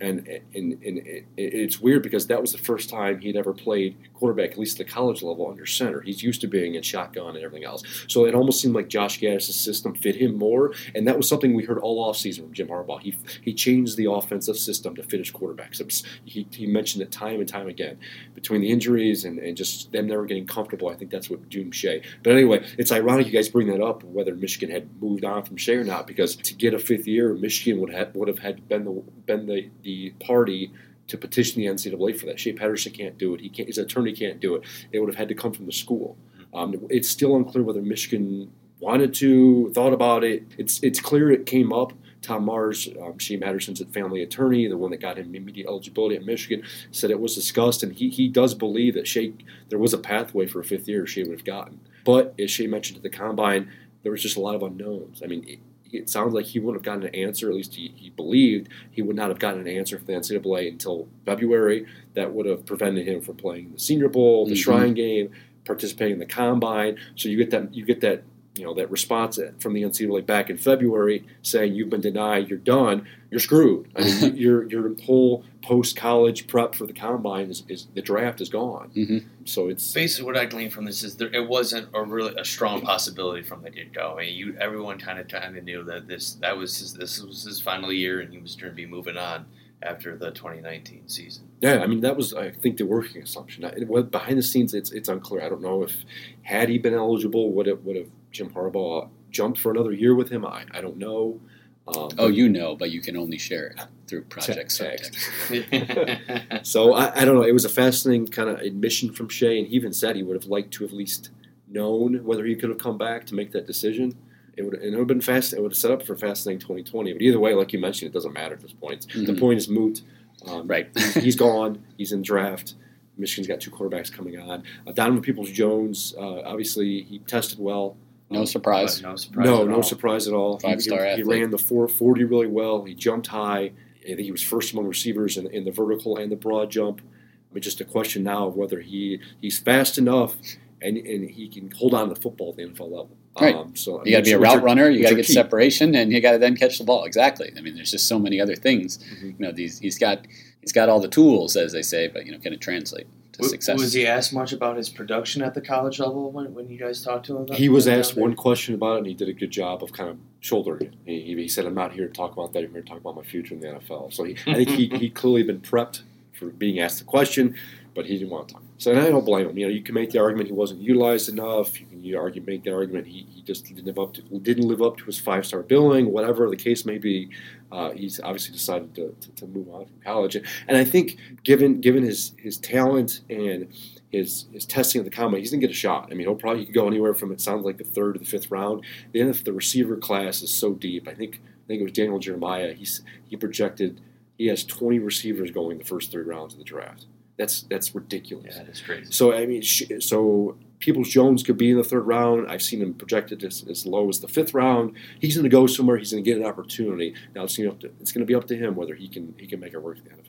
And, 0.00 0.26
and, 0.54 0.82
and 0.82 0.98
it, 0.98 1.26
it's 1.36 1.80
weird 1.80 2.02
because 2.02 2.26
that 2.28 2.40
was 2.40 2.52
the 2.52 2.58
first 2.58 2.88
time 2.88 3.20
he'd 3.20 3.36
ever 3.36 3.52
played 3.52 3.96
quarterback, 4.14 4.52
at 4.52 4.58
least 4.58 4.80
at 4.80 4.86
the 4.86 4.92
college 4.92 5.22
level, 5.22 5.48
under 5.48 5.66
center. 5.66 6.00
He's 6.00 6.22
used 6.22 6.40
to 6.40 6.46
being 6.46 6.74
in 6.74 6.82
shotgun 6.82 7.36
and 7.36 7.44
everything 7.44 7.66
else. 7.66 7.82
So 8.08 8.24
it 8.24 8.34
almost 8.34 8.60
seemed 8.60 8.74
like 8.74 8.88
Josh 8.88 9.20
Gattis' 9.20 9.52
system 9.52 9.94
fit 9.94 10.16
him 10.16 10.36
more. 10.36 10.72
And 10.94 11.06
that 11.06 11.16
was 11.16 11.28
something 11.28 11.54
we 11.54 11.64
heard 11.64 11.78
all 11.78 12.10
offseason 12.10 12.40
from 12.40 12.52
Jim 12.52 12.68
Harbaugh. 12.68 13.00
He, 13.00 13.16
he 13.42 13.52
changed 13.52 13.96
the 13.96 14.10
offensive 14.10 14.58
system 14.58 14.94
to 14.96 15.02
fit 15.02 15.20
his 15.20 15.30
quarterbacks. 15.30 15.84
Was, 15.84 16.02
he, 16.24 16.46
he 16.50 16.66
mentioned 16.66 17.02
it 17.02 17.12
time 17.12 17.40
and 17.40 17.48
time 17.48 17.68
again. 17.68 17.98
Between 18.34 18.60
the 18.60 18.70
injuries 18.70 19.24
and, 19.24 19.38
and 19.38 19.56
just 19.56 19.92
them 19.92 20.06
never 20.06 20.24
getting 20.24 20.46
comfortable, 20.46 20.88
I 20.88 20.94
think 20.94 21.10
that's 21.10 21.28
what 21.28 21.48
doomed 21.48 21.74
Shea. 21.74 22.02
But 22.22 22.32
anyway, 22.32 22.66
it's 22.78 22.92
ironic 22.92 23.26
you 23.26 23.32
guys 23.32 23.48
bring 23.48 23.68
that 23.68 23.82
up, 23.82 24.02
whether 24.04 24.34
Michigan 24.34 24.70
had 24.70 24.88
moved 25.02 25.24
on 25.24 25.44
from 25.44 25.56
Shea 25.56 25.76
or 25.76 25.84
not, 25.84 26.06
because 26.06 26.36
to 26.36 26.54
get 26.54 26.74
a 26.74 26.78
fifth 26.78 27.06
year, 27.06 27.34
Michigan 27.34 27.80
would 27.80 27.92
have 27.92 28.14
would 28.14 28.28
have 28.28 28.38
had 28.38 28.68
been 28.68 28.84
the 28.84 29.02
been 29.26 29.46
the, 29.46 29.70
the 29.82 29.89
party 30.20 30.72
to 31.08 31.18
petition 31.18 31.60
the 31.60 31.68
NCAA 31.68 32.18
for 32.18 32.26
that. 32.26 32.38
Shea 32.38 32.52
Patterson 32.52 32.92
can't 32.92 33.18
do 33.18 33.34
it. 33.34 33.40
He 33.40 33.48
can't. 33.48 33.68
His 33.68 33.78
attorney 33.78 34.12
can't 34.12 34.40
do 34.40 34.54
it. 34.54 34.62
It 34.92 35.00
would 35.00 35.08
have 35.08 35.16
had 35.16 35.28
to 35.28 35.34
come 35.34 35.52
from 35.52 35.66
the 35.66 35.72
school. 35.72 36.16
Um, 36.54 36.74
it's 36.88 37.08
still 37.08 37.36
unclear 37.36 37.62
whether 37.64 37.82
Michigan 37.82 38.50
wanted 38.80 39.14
to, 39.14 39.70
thought 39.72 39.92
about 39.92 40.24
it. 40.24 40.44
It's 40.58 40.82
it's 40.82 41.00
clear 41.00 41.30
it 41.30 41.46
came 41.46 41.72
up. 41.72 41.92
Tom 42.22 42.44
Mars, 42.44 42.88
um, 43.02 43.18
Shea 43.18 43.38
Patterson's 43.38 43.82
family 43.92 44.22
attorney, 44.22 44.66
the 44.68 44.76
one 44.76 44.90
that 44.90 45.00
got 45.00 45.18
him 45.18 45.34
immediate 45.34 45.66
eligibility 45.66 46.16
at 46.16 46.24
Michigan, 46.24 46.62
said 46.90 47.10
it 47.10 47.18
was 47.18 47.34
discussed, 47.34 47.82
and 47.82 47.94
he, 47.94 48.10
he 48.10 48.28
does 48.28 48.54
believe 48.54 48.94
that 48.94 49.06
Shea 49.06 49.32
there 49.68 49.78
was 49.78 49.94
a 49.94 49.98
pathway 49.98 50.46
for 50.46 50.60
a 50.60 50.64
fifth 50.64 50.86
year 50.86 51.06
Shea 51.06 51.22
would 51.22 51.38
have 51.38 51.44
gotten. 51.44 51.80
But 52.04 52.34
as 52.38 52.50
Shea 52.50 52.66
mentioned 52.66 52.98
at 52.98 53.02
the 53.02 53.10
combine, 53.10 53.70
there 54.02 54.12
was 54.12 54.22
just 54.22 54.36
a 54.36 54.40
lot 54.40 54.54
of 54.54 54.62
unknowns. 54.62 55.22
I 55.22 55.26
mean, 55.26 55.60
it, 55.92 56.08
sounds 56.10 56.34
like 56.34 56.46
he 56.46 56.58
wouldn't 56.58 56.84
have 56.84 56.94
gotten 57.00 57.08
an 57.08 57.14
answer. 57.14 57.48
At 57.48 57.54
least 57.56 57.74
he, 57.74 57.92
he 57.96 58.10
believed 58.10 58.68
he 58.90 59.02
would 59.02 59.16
not 59.16 59.28
have 59.28 59.38
gotten 59.38 59.60
an 59.60 59.68
answer 59.68 59.96
from 59.98 60.06
the 60.06 60.12
NCAA 60.14 60.68
until 60.68 61.08
February. 61.26 61.86
That 62.14 62.32
would 62.32 62.46
have 62.46 62.66
prevented 62.66 63.06
him 63.06 63.20
from 63.20 63.36
playing 63.36 63.72
the 63.72 63.78
Senior 63.78 64.08
Bowl, 64.08 64.46
the 64.46 64.52
Mhm. 64.54 64.56
Shrine 64.56 64.94
Game, 64.94 65.30
participating 65.64 66.14
in 66.14 66.18
the 66.20 66.26
combine. 66.26 66.96
So 67.16 67.28
you 67.28 67.36
get 67.36 67.50
that 67.50 67.74
you 67.74 67.84
get 67.84 68.00
that 68.00 68.22
you 68.60 68.66
know 68.66 68.74
that 68.74 68.90
response 68.90 69.38
from 69.58 69.72
the 69.72 69.82
NCAA 69.82 70.26
back 70.26 70.50
in 70.50 70.58
February 70.58 71.24
saying 71.40 71.74
you've 71.74 71.88
been 71.88 72.02
denied, 72.02 72.48
you're 72.50 72.58
done, 72.58 73.06
you're 73.30 73.40
screwed. 73.40 73.90
I 73.96 74.04
mean, 74.04 74.36
your 74.44 74.64
your 74.70 74.94
whole 75.04 75.44
post 75.62 75.96
college 75.96 76.46
prep 76.46 76.74
for 76.74 76.86
the 76.86 76.92
combine 76.92 77.50
is, 77.50 77.64
is 77.68 77.88
the 77.94 78.02
draft 78.02 78.40
is 78.42 78.50
gone. 78.50 78.90
hmm 78.90 79.18
So 79.46 79.68
it's 79.68 79.92
basically 79.92 80.26
what 80.26 80.36
I 80.36 80.44
gleaned 80.44 80.74
from 80.74 80.84
this 80.84 81.02
is 81.02 81.16
there, 81.16 81.32
it 81.32 81.48
wasn't 81.48 81.88
a 81.94 82.02
really 82.02 82.34
a 82.36 82.44
strong 82.44 82.82
possibility 82.82 83.42
from 83.42 83.62
the 83.62 83.70
get 83.70 83.94
go. 83.94 84.16
I 84.18 84.26
mean, 84.26 84.34
you 84.34 84.56
everyone 84.60 84.98
kind 84.98 85.18
of 85.18 85.28
kind 85.28 85.56
of 85.56 85.64
knew 85.64 85.82
that 85.84 86.06
this 86.06 86.34
that 86.34 86.56
was 86.58 86.76
his, 86.78 86.92
this 86.92 87.22
was 87.22 87.44
his 87.44 87.62
final 87.62 87.90
year 87.90 88.20
and 88.20 88.30
he 88.30 88.38
was 88.38 88.56
going 88.56 88.70
to 88.70 88.76
be 88.76 88.86
moving 88.86 89.16
on 89.16 89.46
after 89.82 90.16
the 90.16 90.30
2019 90.30 91.08
season. 91.08 91.48
Yeah, 91.60 91.82
I 91.82 91.86
mean 91.86 92.00
that 92.00 92.16
was 92.16 92.34
I 92.34 92.50
think 92.50 92.76
the 92.76 92.86
working 92.86 93.22
assumption. 93.22 93.64
It, 93.64 93.88
well, 93.88 94.02
behind 94.02 94.38
the 94.38 94.42
scenes, 94.42 94.74
it's 94.74 94.90
it's 94.92 95.08
unclear. 95.08 95.42
I 95.42 95.48
don't 95.48 95.62
know 95.62 95.82
if 95.82 95.96
had 96.42 96.68
he 96.68 96.78
been 96.78 96.94
eligible, 96.94 97.52
would 97.52 97.66
it 97.66 97.82
would 97.84 97.96
have 97.96 98.08
Jim 98.30 98.50
Harbaugh 98.50 99.08
jumped 99.30 99.58
for 99.58 99.70
another 99.70 99.92
year 99.92 100.14
with 100.14 100.30
him? 100.30 100.44
I, 100.44 100.64
I 100.72 100.80
don't 100.80 100.96
know. 100.96 101.40
Um, 101.88 102.10
Oh, 102.18 102.28
you 102.28 102.48
know, 102.48 102.76
but 102.76 102.90
you 102.90 103.00
can 103.00 103.16
only 103.16 103.38
share 103.38 103.68
it 103.68 103.80
through 104.06 104.22
Project 104.22 104.76
text. 104.76 105.12
Subtext. 105.48 106.64
so 106.66 106.92
I, 106.94 107.22
I 107.22 107.24
don't 107.24 107.36
know. 107.36 107.42
It 107.42 107.52
was 107.52 107.64
a 107.64 107.70
fascinating 107.70 108.26
kind 108.26 108.48
of 108.48 108.60
admission 108.60 109.12
from 109.12 109.28
Shea, 109.28 109.58
and 109.58 109.66
he 109.66 109.76
even 109.76 109.92
said 109.92 110.14
he 110.14 110.22
would 110.22 110.40
have 110.40 110.50
liked 110.50 110.72
to 110.74 110.84
have 110.84 110.92
at 110.92 110.96
least 110.96 111.30
known 111.68 112.24
whether 112.24 112.44
he 112.44 112.54
could 112.54 112.68
have 112.68 112.78
come 112.78 112.98
back 112.98 113.26
to 113.26 113.34
make 113.34 113.52
that 113.52 113.66
decision. 113.66 114.16
It 114.60 114.64
would, 114.64 114.74
it 114.74 114.90
would 114.90 114.98
have 114.98 115.06
been 115.06 115.20
fast. 115.22 115.52
It 115.54 115.62
would 115.62 115.72
have 115.72 115.78
set 115.78 115.90
up 115.90 116.02
for 116.02 116.12
a 116.12 116.18
fascinating 116.18 116.60
2020. 116.60 117.14
But 117.14 117.22
either 117.22 117.38
way, 117.40 117.54
like 117.54 117.72
you 117.72 117.78
mentioned, 117.78 118.10
it 118.10 118.12
doesn't 118.12 118.32
matter 118.34 118.54
at 118.54 118.60
this 118.60 118.72
point. 118.72 119.06
The 119.14 119.32
Mhm. 119.32 119.40
point 119.40 119.56
is 119.58 119.68
moot. 119.68 120.02
Um, 120.46 120.66
Right. 120.66 120.88
he's 121.14 121.36
gone. 121.36 121.82
He's 121.96 122.12
in 122.12 122.22
draft. 122.22 122.74
Michigan's 123.16 123.46
got 123.48 123.60
two 123.60 123.70
quarterbacks 123.70 124.12
coming 124.12 124.38
on. 124.38 124.62
Uh, 124.86 124.92
Donovan 124.92 125.22
Peoples 125.22 125.50
Jones, 125.50 126.14
uh, 126.18 126.42
obviously, 126.42 127.02
he 127.02 127.18
tested 127.20 127.58
well. 127.58 127.96
No 128.30 128.44
surprise. 128.44 129.00
But 129.00 129.08
no 129.10 129.16
surprise. 129.16 129.44
no, 129.46 129.62
at 129.62 129.68
no 129.68 129.74
all. 129.76 129.82
surprise 129.82 130.28
at 130.28 130.34
all. 130.34 130.56
He- 130.58 130.62
Five-star 130.62 131.04
he, 131.10 131.16
he 131.16 131.22
ran 131.22 131.50
the 131.50 131.58
440 131.58 132.24
really 132.24 132.46
well. 132.46 132.84
He 132.84 132.94
jumped 132.94 133.26
high. 133.28 133.72
I 134.02 134.06
think 134.06 134.20
he 134.20 134.30
was 134.30 134.42
first 134.42 134.72
among 134.72 134.86
receivers 134.86 135.36
in, 135.36 135.46
in 135.48 135.64
the 135.64 135.70
vertical 135.72 136.16
and 136.16 136.30
the 136.30 136.36
broad 136.36 136.70
jump. 136.70 137.00
I 137.00 137.54
mean, 137.54 137.62
just 137.62 137.80
a 137.80 137.84
question 137.84 138.22
now 138.22 138.46
of 138.46 138.56
whether 138.56 138.80
he 138.80 139.20
he's 139.40 139.58
fast 139.58 139.98
enough 139.98 140.36
and, 140.80 140.96
and 140.96 141.28
he 141.28 141.48
can 141.48 141.70
hold 141.72 141.92
on 141.92 142.08
to 142.08 142.14
the 142.14 142.20
football 142.20 142.50
at 142.50 142.56
the 142.56 142.62
NFL 142.62 142.84
level. 142.90 143.10
Right. 143.40 143.54
Um, 143.54 143.74
so 143.76 144.04
You 144.04 144.12
got 144.12 144.18
to 144.18 144.24
be 144.24 144.32
a 144.32 144.38
route 144.38 144.56
are- 144.58 144.60
runner. 144.60 144.90
You 144.90 145.02
got 145.02 145.10
to 145.10 145.14
get 145.16 145.26
key. 145.26 145.32
separation, 145.32 145.94
and 145.94 146.12
you 146.12 146.20
got 146.20 146.32
to 146.32 146.38
then 146.38 146.56
catch 146.56 146.78
the 146.78 146.84
ball. 146.84 147.04
Exactly. 147.04 147.52
I 147.56 147.60
mean, 147.60 147.74
there's 147.74 147.90
just 147.90 148.06
so 148.08 148.18
many 148.18 148.40
other 148.40 148.56
things. 148.56 148.98
Mhm. 148.98 149.22
You 149.22 149.34
know, 149.38 149.52
these 149.52 149.78
he's 149.78 149.98
got 149.98 150.26
he's 150.60 150.72
got 150.72 150.88
all 150.88 151.00
the 151.00 151.08
tools, 151.08 151.56
as 151.56 151.72
they 151.72 151.82
say, 151.82 152.08
but 152.08 152.26
you 152.26 152.32
know, 152.32 152.38
can 152.38 152.52
it 152.52 152.60
translate 152.60 153.06
to 153.32 153.38
W- 153.38 153.50
success? 153.50 153.78
Was 153.78 153.92
he 153.92 154.06
asked 154.06 154.34
much 154.34 154.52
about 154.52 154.76
his 154.76 154.88
production 154.88 155.42
at 155.42 155.54
the 155.54 155.60
college 155.60 156.00
level 156.00 156.30
when, 156.32 156.52
when 156.54 156.68
you 156.68 156.76
guys 156.76 157.02
talked 157.02 157.26
to 157.26 157.36
him? 157.36 157.42
About 157.44 157.56
He 157.56 157.68
was 157.68 157.86
asked 157.86 158.16
one 158.16 158.34
question 158.34 158.74
about 158.74 158.94
it, 158.96 158.98
and 158.98 159.06
he 159.06 159.14
did 159.14 159.28
a 159.28 159.32
good 159.32 159.50
job 159.52 159.82
of 159.84 159.92
kind 159.92 160.10
of 160.10 160.16
shouldering 160.40 160.82
it. 160.88 160.94
He, 161.06 161.20
he- 161.22 161.36
he 161.42 161.48
said, 161.48 161.64
"I'm 161.66 161.74
not 161.74 161.92
here 161.92 162.08
to 162.08 162.12
talk 162.12 162.32
about 162.32 162.52
that. 162.54 162.64
I'm 162.64 162.72
here 162.72 162.82
to 162.82 162.88
talk 162.88 162.98
about 162.98 163.14
my 163.16 163.22
future 163.22 163.54
in 163.54 163.60
the 163.60 163.68
NFL." 163.68 164.12
So 164.12 164.24
he, 164.24 164.34
I 164.48 164.54
think 164.54 164.68
he 164.70 164.86
he 164.98 165.08
clearly 165.08 165.44
been 165.44 165.60
prepped 165.60 166.02
for 166.32 166.46
being 166.46 166.80
asked 166.80 166.98
the 166.98 167.04
question, 167.04 167.54
but 167.94 168.06
he 168.06 168.18
didn't 168.18 168.30
want 168.30 168.48
to 168.48 168.54
talk. 168.54 168.62
So 168.80 168.92
I 168.92 169.10
don't 169.10 169.26
blame 169.26 169.46
him. 169.46 169.58
You 169.58 169.66
know, 169.66 169.72
you 169.72 169.82
can 169.82 169.94
make 169.94 170.10
the 170.10 170.20
argument 170.20 170.46
he 170.46 170.54
wasn't 170.54 170.80
utilized 170.80 171.28
enough. 171.28 171.78
You 171.78 171.86
can 171.86 172.02
you 172.02 172.18
argue 172.18 172.40
make 172.40 172.64
the 172.64 172.72
argument 172.72 173.06
he, 173.06 173.26
he 173.28 173.42
just 173.42 173.66
didn't 173.66 173.84
live 173.84 173.98
up 173.98 174.14
to 174.14 174.22
didn't 174.22 174.66
live 174.66 174.80
up 174.80 174.96
to 174.96 175.04
his 175.04 175.18
five 175.18 175.44
star 175.44 175.62
billing, 175.62 176.10
whatever 176.10 176.48
the 176.48 176.56
case 176.56 176.86
may 176.86 176.96
be. 176.96 177.28
Uh, 177.70 177.90
he's 177.90 178.20
obviously 178.20 178.54
decided 178.54 178.94
to, 178.94 179.14
to, 179.20 179.30
to 179.32 179.46
move 179.48 179.68
on 179.68 179.84
from 179.84 180.00
college, 180.02 180.34
and 180.34 180.78
I 180.78 180.84
think 180.84 181.18
given 181.44 181.82
given 181.82 182.02
his 182.02 182.32
his 182.38 182.56
talent 182.56 183.20
and 183.28 183.68
his 184.10 184.46
his 184.50 184.64
testing 184.64 185.00
of 185.00 185.04
the 185.04 185.10
combine, 185.10 185.40
he's 185.40 185.50
gonna 185.50 185.60
get 185.60 185.70
a 185.70 185.74
shot. 185.74 186.08
I 186.10 186.14
mean, 186.14 186.26
he'll 186.26 186.34
probably 186.34 186.60
he 186.60 186.64
could 186.64 186.74
go 186.74 186.86
anywhere 186.86 187.12
from 187.12 187.32
it 187.32 187.40
sounds 187.42 187.66
like 187.66 187.76
the 187.76 187.84
third 187.84 188.14
to 188.14 188.20
the 188.20 188.24
fifth 188.24 188.50
round. 188.50 188.82
Then 189.12 189.28
if 189.28 189.44
the 189.44 189.52
receiver 189.52 189.98
class 189.98 190.40
is 190.40 190.54
so 190.54 190.72
deep, 190.72 191.06
I 191.06 191.12
think 191.12 191.34
I 191.34 191.66
think 191.66 191.80
it 191.80 191.84
was 191.84 191.92
Daniel 191.92 192.18
Jeremiah. 192.18 192.72
He's 192.72 193.02
he 193.28 193.36
projected 193.36 194.00
he 194.38 194.46
has 194.46 194.64
20 194.64 195.00
receivers 195.00 195.50
going 195.50 195.76
the 195.76 195.84
first 195.84 196.10
three 196.10 196.24
rounds 196.24 196.54
of 196.54 196.58
the 196.58 196.64
draft. 196.64 197.04
That's 197.40 197.62
that's 197.62 197.94
ridiculous. 197.94 198.54
Yeah, 198.54 198.64
that's 198.64 198.82
crazy. 198.82 199.10
So 199.10 199.32
I 199.32 199.46
mean, 199.46 199.62
so 199.62 200.58
Peoples 200.78 201.08
Jones 201.08 201.42
could 201.42 201.56
be 201.56 201.70
in 201.70 201.78
the 201.78 201.82
third 201.82 202.06
round. 202.06 202.50
I've 202.50 202.60
seen 202.60 202.82
him 202.82 202.92
projected 202.92 203.42
as, 203.42 203.64
as 203.66 203.86
low 203.86 204.10
as 204.10 204.20
the 204.20 204.28
fifth 204.28 204.52
round. 204.52 204.94
He's 205.18 205.36
going 205.36 205.44
to 205.44 205.48
go 205.48 205.66
somewhere. 205.66 205.96
He's 205.96 206.12
going 206.12 206.22
to 206.22 206.30
get 206.30 206.38
an 206.38 206.44
opportunity. 206.44 207.14
Now 207.34 207.44
it's 207.44 207.56
going 207.56 207.78
to 207.78 207.90
it's 207.98 208.12
going 208.12 208.20
to 208.20 208.26
be 208.26 208.34
up 208.34 208.46
to 208.48 208.56
him 208.56 208.76
whether 208.76 208.94
he 208.94 209.08
can 209.08 209.34
he 209.38 209.46
can 209.46 209.58
make 209.58 209.72
it 209.72 209.82
work 209.82 209.96
in 209.96 210.04
the 210.04 210.10
NFL. 210.10 210.28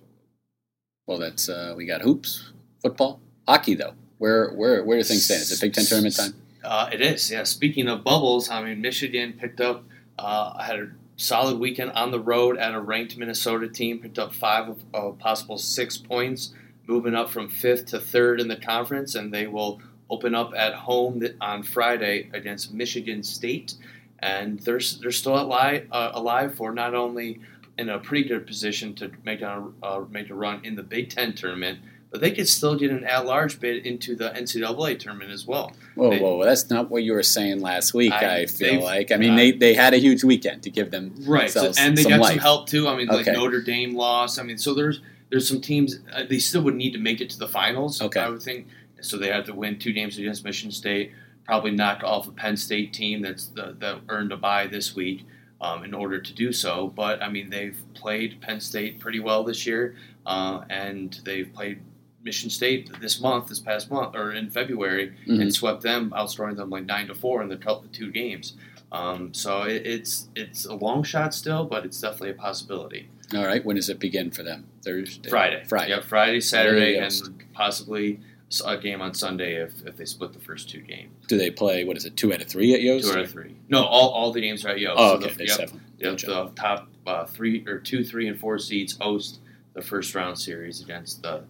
well, 1.05 1.17
that's 1.17 1.49
uh, 1.49 1.73
we 1.75 1.85
got 1.85 2.01
hoops, 2.01 2.53
football, 2.81 3.19
hockey 3.45 3.75
though. 3.75 3.93
Where 4.17 4.53
where 4.53 4.81
where 4.85 4.97
do 4.97 5.03
things 5.03 5.25
stand? 5.25 5.41
Is 5.41 5.51
it 5.51 5.59
Big 5.59 5.73
Ten 5.73 5.83
tournament 5.83 6.15
time? 6.15 6.33
Uh, 6.63 6.89
it 6.93 7.01
is, 7.01 7.29
yeah. 7.29 7.43
Speaking 7.43 7.89
of 7.89 8.05
bubbles, 8.05 8.49
I 8.49 8.63
mean, 8.63 8.79
Michigan 8.79 9.33
picked 9.33 9.59
up, 9.59 9.83
uh, 10.17 10.63
had 10.63 10.79
a 10.79 10.91
solid 11.17 11.59
weekend 11.59 11.91
on 11.91 12.11
the 12.11 12.21
road 12.21 12.57
at 12.57 12.73
a 12.73 12.79
ranked 12.79 13.17
Minnesota 13.17 13.67
team, 13.67 13.99
picked 13.99 14.19
up 14.19 14.33
five 14.33 14.69
of 14.69 14.83
uh, 14.93 15.09
possible 15.11 15.57
six 15.57 15.97
points, 15.97 16.53
moving 16.87 17.15
up 17.15 17.29
from 17.29 17.49
fifth 17.49 17.87
to 17.87 17.99
third 17.99 18.39
in 18.41 18.47
the 18.47 18.55
conference, 18.55 19.15
and 19.15 19.33
they 19.33 19.47
will 19.47 19.81
open 20.09 20.35
up 20.35 20.51
at 20.55 20.73
home 20.73 21.23
on 21.39 21.63
Friday 21.63 22.29
against 22.33 22.73
Michigan 22.73 23.23
State. 23.23 23.75
And 24.19 24.59
they're, 24.59 24.79
they're 25.01 25.11
still 25.11 25.39
alive, 25.39 25.87
uh, 25.91 26.11
alive 26.13 26.53
for 26.55 26.73
not 26.73 26.93
only 26.93 27.39
in 27.77 27.89
a 27.89 27.97
pretty 27.97 28.27
good 28.27 28.45
position 28.45 28.93
to 28.95 29.09
make 29.23 29.41
a, 29.41 29.63
uh, 29.81 30.03
make 30.11 30.29
a 30.29 30.35
run 30.35 30.63
in 30.63 30.75
the 30.75 30.83
Big 30.83 31.09
Ten 31.09 31.33
tournament, 31.33 31.79
but 32.11 32.19
they 32.19 32.29
could 32.31 32.47
still 32.47 32.75
get 32.75 32.91
an 32.91 33.05
at-large 33.05 33.59
bid 33.61 33.85
into 33.85 34.15
the 34.15 34.29
NCAA 34.31 34.99
tournament 34.99 35.31
as 35.31 35.47
well. 35.47 35.71
Whoa, 35.95 36.09
They- 36.11 36.19
whoa, 36.19 36.43
that's 36.43 36.69
not 36.69 36.91
what 36.91 37.03
you 37.03 37.13
were 37.13 37.23
saying 37.23 37.61
last 37.61 37.93
week. 37.93 38.11
I, 38.11 38.41
I- 38.41 38.45
feel 38.47 38.83
like. 38.83 39.11
I 39.13 39.15
mean, 39.17 39.31
uh, 39.31 39.37
they, 39.37 39.51
they 39.53 39.73
had 39.73 39.93
a 39.93 39.97
huge 39.97 40.23
weekend 40.23 40.61
to 40.63 40.69
give 40.69 40.91
them 40.91 41.15
Right, 41.25 41.49
so, 41.49 41.71
and 41.79 41.97
they 41.97 42.03
got 42.03 42.19
life. 42.19 42.31
some 42.31 42.39
help 42.39 42.67
too. 42.67 42.87
I 42.89 42.97
mean, 42.97 43.07
like 43.07 43.25
Notre 43.27 43.61
Dame 43.61 43.95
lost. 43.95 44.39
I 44.39 44.43
mean, 44.43 44.57
so 44.57 44.73
there's 44.73 44.99
there's 45.31 45.47
some 45.47 45.61
teams 45.61 45.99
uh, 46.13 46.23
they 46.29 46.37
still 46.39 46.61
would 46.61 46.75
need 46.75 46.91
to 46.91 46.99
make 46.99 47.21
it 47.21 47.29
to 47.31 47.39
the 47.39 47.47
finals. 47.47 48.01
Okay. 48.01 48.19
I 48.19 48.29
would 48.29 48.43
think. 48.43 48.67
So 49.01 49.17
they 49.17 49.29
have 49.29 49.45
to 49.45 49.53
win 49.55 49.79
two 49.79 49.93
games 49.93 50.19
against 50.19 50.43
Michigan 50.43 50.71
State. 50.71 51.11
Probably 51.45 51.71
knock 51.71 52.03
off 52.03 52.27
a 52.27 52.31
Penn 52.31 52.55
State 52.55 52.93
team 52.93 53.21
that's 53.21 53.47
the, 53.47 53.75
that 53.79 54.01
earned 54.09 54.31
a 54.31 54.37
bye 54.37 54.67
this 54.67 54.95
week 54.95 55.25
um, 55.59 55.83
in 55.83 55.93
order 55.95 56.19
to 56.21 56.33
do 56.33 56.51
so. 56.53 56.89
But 56.95 57.23
I 57.23 57.29
mean, 57.29 57.49
they've 57.49 57.81
played 57.95 58.39
Penn 58.41 58.59
State 58.59 58.99
pretty 58.99 59.19
well 59.19 59.43
this 59.43 59.65
year, 59.65 59.95
uh, 60.27 60.61
and 60.69 61.19
they've 61.25 61.51
played 61.51 61.79
Michigan 62.23 62.51
State 62.51 62.91
this 63.01 63.19
month, 63.19 63.47
this 63.47 63.59
past 63.59 63.89
month, 63.89 64.15
or 64.15 64.33
in 64.33 64.51
February, 64.51 65.13
Mhm. 65.27 65.41
and 65.41 65.53
swept 65.53 65.81
them, 65.81 66.11
outscoring 66.11 66.55
them 66.55 66.69
like 66.69 66.85
nine 66.85 67.07
to 67.07 67.15
four 67.15 67.41
in 67.41 67.49
the 67.49 67.57
two 67.91 68.11
games. 68.11 68.53
Um, 68.91 69.33
so 69.33 69.63
it, 69.63 69.87
it's 69.87 70.27
it's 70.35 70.65
a 70.65 70.75
long 70.75 71.01
shot 71.03 71.33
still, 71.33 71.63
but 71.65 71.85
it's 71.85 71.99
definitely 71.99 72.31
a 72.31 72.33
possibility. 72.35 73.09
All 73.35 73.45
right, 73.45 73.63
when 73.63 73.75
does 73.75 73.89
it 73.89 73.99
begin 73.99 74.31
for 74.31 74.43
them? 74.43 74.67
Thursday, 74.83 75.29
Friday, 75.29 75.63
Friday. 75.67 75.91
yeah, 75.91 76.01
Friday, 76.01 76.41
Saturday, 76.41 76.97
and 76.97 77.43
possibly 77.53 78.19
a 78.65 78.77
game 78.77 79.01
on 79.01 79.13
Sunday 79.13 79.55
if, 79.55 79.85
if 79.85 79.95
they 79.95 80.05
split 80.05 80.33
the 80.33 80.39
first 80.39 80.69
two 80.69 80.81
games. 80.81 81.25
Do 81.27 81.37
they 81.37 81.49
play? 81.49 81.85
What 81.85 81.95
is 81.95 82.05
it? 82.05 82.17
Two 82.17 82.33
out 82.33 82.41
of 82.41 82.47
three 82.47 82.73
at 82.73 82.81
Yost? 82.81 83.05
Two 83.05 83.13
out 83.13 83.19
of 83.23 83.31
three. 83.31 83.55
No, 83.69 83.85
all, 83.85 84.09
all 84.09 84.33
the 84.33 84.41
games 84.41 84.65
are 84.65 84.69
at 84.69 84.79
Yo. 84.79 84.93
Oh, 84.95 85.19
so 85.19 85.25
okay. 85.25 85.33
The, 85.35 85.45
yep, 85.45 85.57
seven. 85.57 85.81
yep, 85.97 86.17
the 86.17 86.51
top 86.55 86.89
uh, 87.07 87.25
three 87.25 87.65
or 87.67 87.79
two, 87.79 88.03
three, 88.03 88.27
and 88.27 88.37
four 88.39 88.59
seeds 88.59 88.97
host 88.99 89.39
the 89.73 89.81
first 89.81 90.13
round 90.13 90.37
series 90.37 90.81
against 90.81 91.21
the 91.21 91.43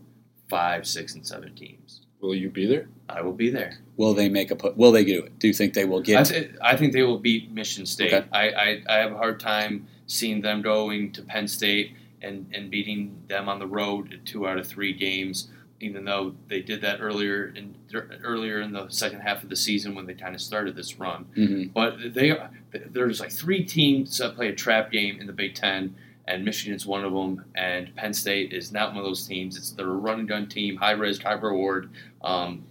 five, 0.49 0.85
six, 0.85 1.15
and 1.15 1.25
seven 1.25 1.55
teams. 1.55 2.00
Will 2.21 2.35
you 2.35 2.49
be 2.49 2.65
there? 2.67 2.87
I 3.09 3.21
will 3.21 3.33
be 3.33 3.49
there. 3.49 3.79
Will 3.97 4.13
they 4.13 4.29
make 4.29 4.51
a 4.51 4.55
put? 4.55 4.77
Will 4.77 4.91
they 4.91 5.03
do 5.03 5.19
it? 5.23 5.37
Do 5.39 5.47
you 5.47 5.53
think 5.53 5.73
they 5.73 5.85
will 5.85 5.99
I, 5.99 6.03
get? 6.03 6.25
th- 6.27 6.51
I 6.61 6.77
think 6.77 6.93
they 6.93 7.01
will 7.03 7.17
beat 7.19 7.51
Michigan 7.51 7.85
State. 7.85 8.13
Okay. 8.13 8.27
I, 8.31 8.49
I, 8.49 8.83
I 8.87 8.95
have 8.99 9.11
a 9.11 9.17
hard 9.17 9.39
time 9.39 9.87
seeing 10.07 10.41
them 10.41 10.61
going 10.61 11.11
to 11.13 11.21
Penn 11.23 11.47
State 11.47 11.95
and, 12.21 12.45
and 12.53 12.69
beating 12.69 13.15
them 13.27 13.49
on 13.49 13.59
the 13.59 13.67
road 13.67 14.21
two 14.25 14.47
out 14.47 14.57
of 14.57 14.67
three 14.67 14.93
games. 14.93 15.49
Even 15.79 16.05
though 16.05 16.35
they 16.47 16.61
did 16.61 16.79
that 16.81 17.01
earlier 17.01 17.51
in 17.55 17.73
earlier 18.23 18.61
in 18.61 18.71
the 18.71 18.87
second 18.89 19.21
half 19.21 19.41
of 19.41 19.49
the 19.49 19.55
season 19.55 19.95
when 19.95 20.05
they 20.05 20.13
kind 20.13 20.35
of 20.35 20.39
started 20.41 20.75
this 20.75 20.99
run, 20.99 21.25
Mhm. 21.35 21.73
but 21.73 22.13
they 22.13 22.37
there's 22.91 23.19
like 23.19 23.31
three 23.31 23.63
teams 23.63 24.15
that 24.19 24.35
play 24.35 24.49
a 24.49 24.53
trap 24.53 24.91
game 24.91 25.19
in 25.19 25.25
the 25.25 25.33
Big 25.33 25.55
Ten, 25.55 25.95
and 26.27 26.45
Michigan's 26.45 26.85
one 26.85 27.03
of 27.03 27.13
them, 27.13 27.43
and 27.55 27.95
Penn 27.95 28.13
State 28.13 28.53
is 28.53 28.71
not 28.71 28.89
one 28.89 28.99
of 28.99 29.03
those 29.05 29.27
teams. 29.27 29.57
It's 29.57 29.71
they're 29.71 29.87
a 29.87 29.91
run 29.91 30.19
and 30.19 30.27
gun 30.27 30.47
team, 30.47 30.77
high 30.77 30.91
risk, 30.91 31.23
high 31.23 31.33
reward, 31.33 31.89
um, 32.23 32.63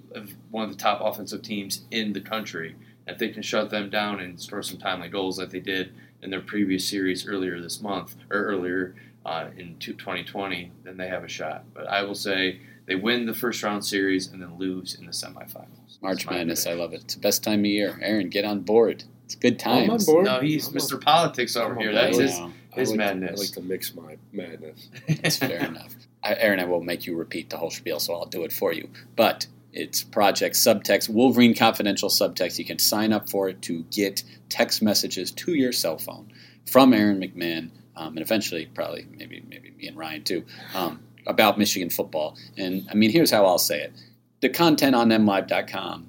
one 0.50 0.64
of 0.64 0.70
the 0.70 0.76
top 0.76 1.00
offensive 1.02 1.42
teams 1.42 1.82
in 1.90 2.12
the 2.12 2.20
country. 2.20 2.76
If 3.06 3.18
they 3.18 3.28
can 3.28 3.42
shut 3.42 3.70
them 3.70 3.90
down 3.90 4.20
and 4.20 4.40
score 4.40 4.62
some 4.62 4.78
timely 4.78 5.08
goals 5.08 5.38
like 5.38 5.50
they 5.50 5.60
did 5.60 5.92
in 6.22 6.30
their 6.30 6.40
previous 6.40 6.86
series 6.86 7.26
earlier 7.26 7.60
this 7.60 7.80
month 7.80 8.14
or 8.30 8.44
earlier 8.44 8.94
uh, 9.24 9.48
in 9.56 9.76
2020, 9.78 10.70
then 10.84 10.96
they 10.96 11.08
have 11.08 11.24
a 11.24 11.28
shot. 11.28 11.64
But 11.74 11.88
I 11.88 12.02
will 12.02 12.14
say 12.14 12.60
they 12.86 12.94
win 12.94 13.26
the 13.26 13.34
first 13.34 13.62
round 13.62 13.84
series 13.84 14.28
and 14.28 14.40
then 14.40 14.58
lose 14.58 14.94
in 14.94 15.06
the 15.06 15.12
semifinals. 15.12 16.00
March 16.00 16.28
Madness. 16.28 16.66
I 16.66 16.74
love 16.74 16.92
it. 16.92 17.02
It's 17.02 17.14
the 17.14 17.20
best 17.20 17.44
time 17.44 17.60
of 17.60 17.66
year. 17.66 17.98
Aaron, 18.00 18.28
get 18.28 18.44
on 18.44 18.60
board. 18.60 19.04
It's 19.24 19.34
good 19.34 19.58
times. 19.58 19.84
I'm 19.84 19.90
on 19.90 20.04
board. 20.04 20.24
No, 20.24 20.40
he's 20.40 20.68
I'm 20.68 20.74
Mr. 20.74 21.00
Politics 21.00 21.56
over 21.56 21.74
I'm 21.74 21.78
here. 21.78 21.92
That's 21.92 22.18
his. 22.18 22.38
know. 22.38 22.52
His 22.72 22.90
I 22.90 22.92
like 22.92 22.98
madness. 22.98 23.30
To, 23.30 23.36
I 23.36 23.44
like 23.44 23.52
to 23.54 23.60
mix 23.62 23.94
my 23.94 24.16
madness. 24.32 24.88
That's 25.08 25.36
fair 25.36 25.64
enough. 25.66 25.94
I, 26.22 26.34
Aaron, 26.34 26.60
I 26.60 26.64
will 26.64 26.82
make 26.82 27.06
you 27.06 27.16
repeat 27.16 27.50
the 27.50 27.56
whole 27.56 27.70
spiel, 27.70 28.00
so 28.00 28.14
I'll 28.14 28.26
do 28.26 28.44
it 28.44 28.52
for 28.52 28.72
you. 28.72 28.88
But 29.16 29.46
it's 29.72 30.02
Project 30.02 30.56
Subtext, 30.56 31.08
Wolverine 31.08 31.54
Confidential 31.54 32.08
Subtext. 32.08 32.58
You 32.58 32.64
can 32.64 32.78
sign 32.78 33.12
up 33.12 33.28
for 33.28 33.48
it 33.48 33.62
to 33.62 33.84
get 33.90 34.22
text 34.48 34.82
messages 34.82 35.30
to 35.32 35.54
your 35.54 35.72
cell 35.72 35.98
phone 35.98 36.32
from 36.66 36.92
Aaron 36.92 37.20
McMahon, 37.20 37.70
um, 37.96 38.16
and 38.16 38.20
eventually, 38.20 38.66
probably, 38.66 39.06
maybe, 39.16 39.42
maybe 39.48 39.70
me 39.70 39.88
and 39.88 39.96
Ryan 39.96 40.22
too, 40.22 40.44
um, 40.74 41.02
about 41.26 41.58
Michigan 41.58 41.90
football. 41.90 42.36
And 42.56 42.86
I 42.90 42.94
mean, 42.94 43.10
here's 43.10 43.30
how 43.30 43.46
I'll 43.46 43.58
say 43.58 43.82
it: 43.82 43.92
the 44.40 44.48
content 44.48 44.94
on 44.94 45.08
MLive.com 45.08 46.08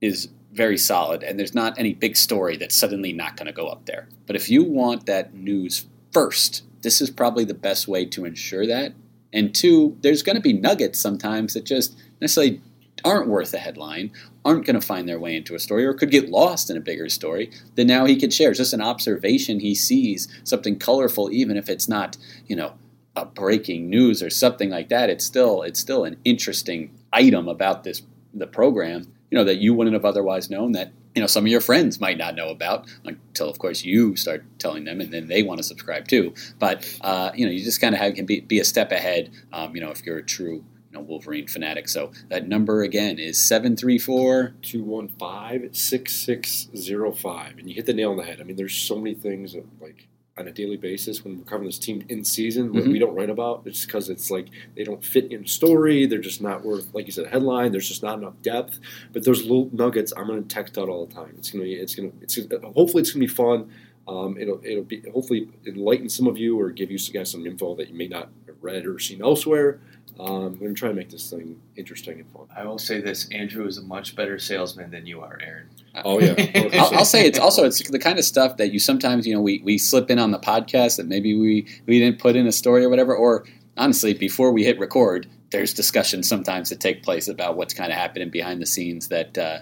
is 0.00 0.28
very 0.52 0.78
solid, 0.78 1.22
and 1.22 1.38
there's 1.38 1.54
not 1.54 1.78
any 1.78 1.94
big 1.94 2.16
story 2.16 2.56
that's 2.56 2.74
suddenly 2.74 3.12
not 3.12 3.36
going 3.36 3.46
to 3.46 3.52
go 3.52 3.68
up 3.68 3.86
there. 3.86 4.08
But 4.26 4.36
if 4.36 4.50
you 4.50 4.64
want 4.64 5.06
that 5.06 5.34
news 5.34 5.86
first, 6.12 6.64
this 6.82 7.00
is 7.00 7.10
probably 7.10 7.44
the 7.44 7.54
best 7.54 7.88
way 7.88 8.04
to 8.06 8.24
ensure 8.24 8.66
that. 8.66 8.94
And 9.32 9.54
two, 9.54 9.96
there's 10.00 10.22
going 10.22 10.36
to 10.36 10.42
be 10.42 10.52
nuggets 10.52 10.98
sometimes 10.98 11.54
that 11.54 11.64
just 11.64 11.98
necessarily 12.20 12.60
aren't 13.04 13.28
worth 13.28 13.54
a 13.54 13.58
headline, 13.58 14.10
aren't 14.44 14.64
going 14.64 14.78
to 14.78 14.86
find 14.86 15.08
their 15.08 15.20
way 15.20 15.36
into 15.36 15.54
a 15.54 15.58
story, 15.58 15.84
or 15.84 15.94
could 15.94 16.10
get 16.10 16.30
lost 16.30 16.70
in 16.70 16.76
a 16.76 16.80
bigger 16.80 17.08
story 17.08 17.50
that 17.74 17.84
now 17.84 18.04
he 18.04 18.16
could 18.16 18.32
share. 18.32 18.50
It's 18.50 18.58
just 18.58 18.72
an 18.72 18.80
observation 18.80 19.60
he 19.60 19.74
sees, 19.74 20.28
something 20.44 20.78
colorful, 20.78 21.30
even 21.30 21.56
if 21.56 21.68
it's 21.68 21.88
not, 21.88 22.16
you 22.46 22.56
know, 22.56 22.74
a 23.14 23.24
breaking 23.24 23.90
news 23.90 24.22
or 24.22 24.30
something 24.30 24.70
like 24.70 24.88
that. 24.88 25.10
It's 25.10 25.24
still 25.24 25.62
it's 25.62 25.80
still 25.80 26.04
an 26.04 26.16
interesting 26.24 26.96
item 27.12 27.48
about 27.48 27.84
this 27.84 28.02
the 28.34 28.46
program, 28.46 29.12
you 29.30 29.38
know, 29.38 29.44
that 29.44 29.56
you 29.56 29.74
wouldn't 29.74 29.94
have 29.94 30.04
otherwise 30.04 30.50
known 30.50 30.72
that 30.72 30.92
you 31.18 31.22
know 31.22 31.26
some 31.26 31.44
of 31.44 31.48
your 31.48 31.60
friends 31.60 32.00
might 32.00 32.16
not 32.16 32.36
know 32.36 32.48
about 32.48 32.86
until 33.04 33.50
of 33.50 33.58
course 33.58 33.82
you 33.82 34.14
start 34.14 34.44
telling 34.60 34.84
them 34.84 35.00
and 35.00 35.12
then 35.12 35.26
they 35.26 35.42
want 35.42 35.58
to 35.58 35.64
subscribe 35.64 36.06
too 36.06 36.32
but 36.60 36.88
uh, 37.00 37.32
you 37.34 37.44
know 37.44 37.50
you 37.50 37.64
just 37.64 37.80
kind 37.80 37.92
of 37.92 38.00
have 38.00 38.14
can 38.14 38.24
be, 38.24 38.38
be 38.38 38.60
a 38.60 38.64
step 38.64 38.92
ahead 38.92 39.32
um, 39.52 39.74
you 39.74 39.80
know 39.80 39.90
if 39.90 40.06
you're 40.06 40.18
a 40.18 40.22
true 40.22 40.64
you 40.92 40.92
know 40.92 41.00
wolverine 41.00 41.48
fanatic 41.48 41.88
so 41.88 42.12
that 42.28 42.46
number 42.46 42.82
again 42.82 43.18
is 43.18 43.36
734 43.36 44.54
215 44.62 45.74
6605. 45.74 47.58
And 47.58 47.68
you 47.68 47.74
hit 47.74 47.86
the 47.86 47.92
nail 47.92 48.12
on 48.12 48.16
the 48.16 48.22
head. 48.22 48.40
I 48.40 48.44
mean, 48.44 48.56
there's 48.56 48.74
so 48.74 48.96
many 48.96 49.14
things 49.14 49.54
that, 49.54 49.64
like, 49.80 50.06
on 50.38 50.46
a 50.48 50.52
daily 50.52 50.76
basis 50.76 51.24
when 51.24 51.36
we're 51.38 51.44
covering 51.44 51.68
this 51.68 51.78
team 51.78 52.04
in 52.08 52.24
season 52.24 52.70
Mhm. 52.72 52.92
we 52.92 52.98
don't 52.98 53.14
write 53.14 53.30
about. 53.30 53.62
It's 53.66 53.84
because 53.84 54.08
it's 54.08 54.30
like 54.30 54.46
they 54.76 54.84
don't 54.84 55.02
fit 55.04 55.32
in 55.32 55.46
story. 55.46 56.06
They're 56.06 56.18
just 56.20 56.40
not 56.40 56.64
worth, 56.64 56.94
like 56.94 57.06
you 57.06 57.12
said, 57.12 57.26
a 57.26 57.28
headline. 57.28 57.72
There's 57.72 57.88
just 57.88 58.02
not 58.02 58.18
enough 58.18 58.40
depth. 58.42 58.78
But 59.12 59.24
those 59.24 59.42
little 59.42 59.68
nuggets, 59.72 60.12
I'm 60.16 60.26
going 60.26 60.42
to 60.42 60.48
text 60.48 60.78
out 60.78 60.88
all 60.88 61.06
the 61.06 61.14
time. 61.14 61.34
It's 61.38 61.50
going 61.50 61.64
to 61.64 61.68
be, 61.68 61.74
it's 61.74 61.94
going 61.94 62.12
to, 62.12 62.16
it's 62.22 62.36
gonna, 62.38 62.72
hopefully 62.72 63.00
it's 63.02 63.10
going 63.12 63.26
to 63.26 63.32
be 63.32 63.34
fun. 63.34 63.68
Um, 64.06 64.38
it'll, 64.38 64.60
it'll 64.64 64.84
be 64.84 65.02
hopefully 65.12 65.48
enlighten 65.66 66.08
some 66.08 66.26
of 66.26 66.38
you 66.38 66.58
or 66.58 66.70
give 66.70 66.90
you 66.90 66.98
guys 67.12 67.30
some 67.30 67.46
info 67.46 67.74
that 67.74 67.88
you 67.88 67.94
may 67.94 68.08
not 68.08 68.30
read 68.60 68.86
or 68.86 68.98
seen 68.98 69.22
elsewhere. 69.22 69.80
Um, 70.20 70.46
I'm 70.46 70.56
going 70.56 70.74
to 70.74 70.78
try 70.78 70.88
to 70.88 70.94
make 70.94 71.10
this 71.10 71.30
thing 71.30 71.60
interesting 71.76 72.18
and 72.18 72.28
fun. 72.30 72.48
I 72.56 72.64
will 72.64 72.78
say 72.78 73.00
this: 73.00 73.28
Andrew 73.30 73.66
is 73.66 73.78
a 73.78 73.82
much 73.82 74.16
better 74.16 74.38
salesman 74.38 74.90
than 74.90 75.06
you 75.06 75.20
are, 75.20 75.38
Aaron. 75.40 75.68
Oh 76.04 76.18
yeah, 76.18 76.34
I'll, 76.74 76.98
I'll 76.98 77.04
say 77.04 77.26
it's 77.26 77.38
also 77.38 77.64
it's 77.64 77.88
the 77.88 77.98
kind 77.98 78.18
of 78.18 78.24
stuff 78.24 78.56
that 78.56 78.72
you 78.72 78.80
sometimes 78.80 79.26
you 79.26 79.34
know 79.34 79.40
we, 79.40 79.60
we 79.64 79.78
slip 79.78 80.10
in 80.10 80.18
on 80.18 80.32
the 80.32 80.38
podcast 80.38 80.96
that 80.96 81.06
maybe 81.06 81.36
we 81.36 81.66
we 81.86 81.98
didn't 82.00 82.18
put 82.18 82.36
in 82.36 82.46
a 82.46 82.52
story 82.52 82.84
or 82.84 82.88
whatever 82.88 83.14
or 83.14 83.44
honestly 83.76 84.12
before 84.12 84.52
we 84.52 84.64
hit 84.64 84.78
record 84.78 85.28
there's 85.50 85.72
discussions 85.72 86.28
sometimes 86.28 86.68
that 86.68 86.80
take 86.80 87.02
place 87.02 87.28
about 87.28 87.56
what's 87.56 87.74
kind 87.74 87.90
of 87.92 87.98
happening 87.98 88.28
behind 88.28 88.60
the 88.60 88.66
scenes 88.66 89.08
that 89.08 89.38
uh, 89.38 89.58